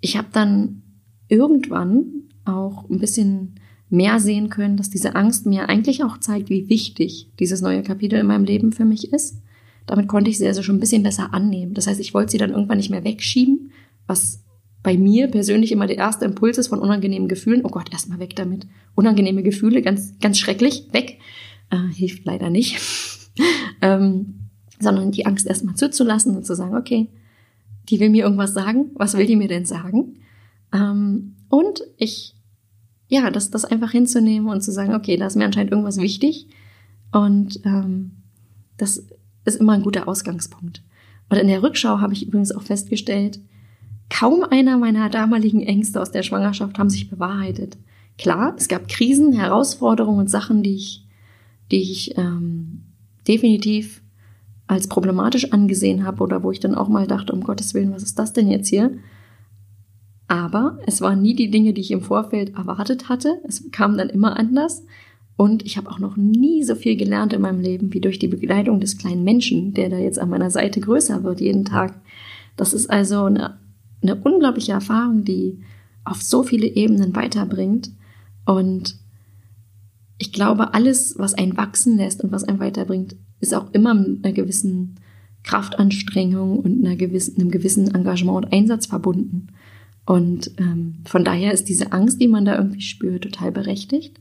[0.00, 0.82] ich habe dann
[1.28, 2.04] irgendwann
[2.44, 3.54] auch ein bisschen
[3.88, 8.18] mehr sehen können, dass diese Angst mir eigentlich auch zeigt, wie wichtig dieses neue Kapitel
[8.18, 9.40] in meinem Leben für mich ist.
[9.86, 11.74] Damit konnte ich sie also schon ein bisschen besser annehmen.
[11.74, 13.70] Das heißt, ich wollte sie dann irgendwann nicht mehr wegschieben,
[14.08, 14.42] was
[14.82, 17.64] bei mir persönlich immer der erste Impuls ist von unangenehmen Gefühlen.
[17.64, 18.66] Oh Gott, erstmal weg damit.
[18.96, 21.18] Unangenehme Gefühle, ganz, ganz schrecklich, weg.
[21.70, 22.80] Äh, hilft leider nicht.
[23.82, 24.45] ähm,
[24.78, 27.08] sondern die Angst erstmal zuzulassen und zu sagen, okay,
[27.88, 28.90] die will mir irgendwas sagen.
[28.94, 30.16] Was will die mir denn sagen?
[30.72, 32.34] Ähm, und ich,
[33.08, 36.48] ja, das, das einfach hinzunehmen und zu sagen, okay, da ist mir anscheinend irgendwas wichtig.
[37.12, 38.12] Und ähm,
[38.76, 39.06] das
[39.44, 40.82] ist immer ein guter Ausgangspunkt.
[41.28, 43.40] Und in der Rückschau habe ich übrigens auch festgestellt,
[44.08, 47.76] Kaum einer meiner damaligen Ängste aus der Schwangerschaft haben sich bewahrheitet.
[48.18, 51.04] Klar, es gab Krisen, Herausforderungen und Sachen, die ich,
[51.70, 52.82] die ich ähm,
[53.26, 54.02] definitiv
[54.66, 58.02] als problematisch angesehen habe oder wo ich dann auch mal dachte, um Gottes Willen, was
[58.02, 58.92] ist das denn jetzt hier?
[60.28, 63.40] Aber es waren nie die Dinge, die ich im Vorfeld erwartet hatte.
[63.46, 64.84] Es kam dann immer anders.
[65.36, 68.26] Und ich habe auch noch nie so viel gelernt in meinem Leben wie durch die
[68.26, 72.00] Begleitung des kleinen Menschen, der da jetzt an meiner Seite größer wird jeden Tag.
[72.56, 73.58] Das ist also eine
[74.02, 75.62] eine unglaubliche Erfahrung, die
[76.04, 77.90] auf so viele Ebenen weiterbringt.
[78.44, 78.96] Und
[80.18, 84.24] ich glaube, alles, was einen wachsen lässt und was einen weiterbringt, ist auch immer mit
[84.24, 84.96] einer gewissen
[85.42, 89.48] Kraftanstrengung und einer gewissen, einem gewissen Engagement und Einsatz verbunden.
[90.04, 94.20] Und ähm, von daher ist diese Angst, die man da irgendwie spürt, total berechtigt.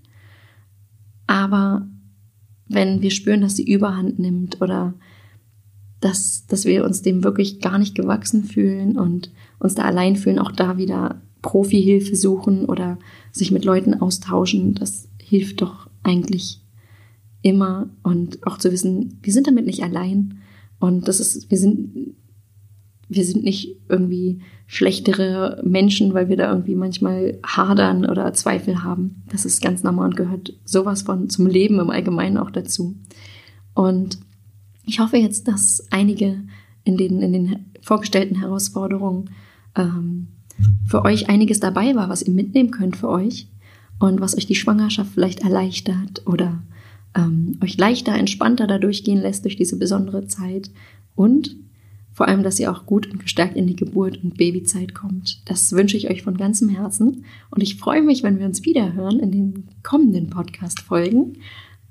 [1.28, 1.88] Aber
[2.68, 4.94] wenn wir spüren, dass sie überhand nimmt oder
[6.00, 10.40] dass, dass wir uns dem wirklich gar nicht gewachsen fühlen und uns da allein fühlen,
[10.40, 12.98] auch da wieder Profihilfe suchen oder
[13.32, 14.76] sich mit Leuten austauschen.
[14.76, 16.62] Das hilft doch eigentlich
[17.46, 20.40] immer und auch zu wissen, wir sind damit nicht allein
[20.80, 22.16] und das ist, wir sind,
[23.08, 29.22] wir sind nicht irgendwie schlechtere Menschen, weil wir da irgendwie manchmal hadern oder Zweifel haben.
[29.30, 32.96] Das ist ganz normal und gehört sowas von zum Leben im Allgemeinen auch dazu.
[33.76, 34.18] Und
[34.88, 36.40] ich hoffe jetzt, dass einige
[36.84, 39.30] in den, in den vorgestellten Herausforderungen
[39.76, 40.30] ähm,
[40.88, 43.50] für euch einiges dabei war, was ihr mitnehmen könnt für euch
[44.00, 46.64] und was euch die Schwangerschaft vielleicht erleichtert oder
[47.16, 50.70] ähm, euch leichter, entspannter dadurch gehen lässt durch diese besondere Zeit
[51.16, 51.56] und
[52.12, 55.42] vor allem, dass ihr auch gut und gestärkt in die Geburt und Babyzeit kommt.
[55.50, 58.94] Das wünsche ich euch von ganzem Herzen und ich freue mich, wenn wir uns wieder
[58.94, 61.40] hören in den kommenden Podcast-Folgen.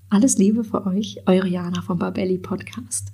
[0.09, 3.13] Alles Liebe für euch, eure Jana vom Barbelli Podcast.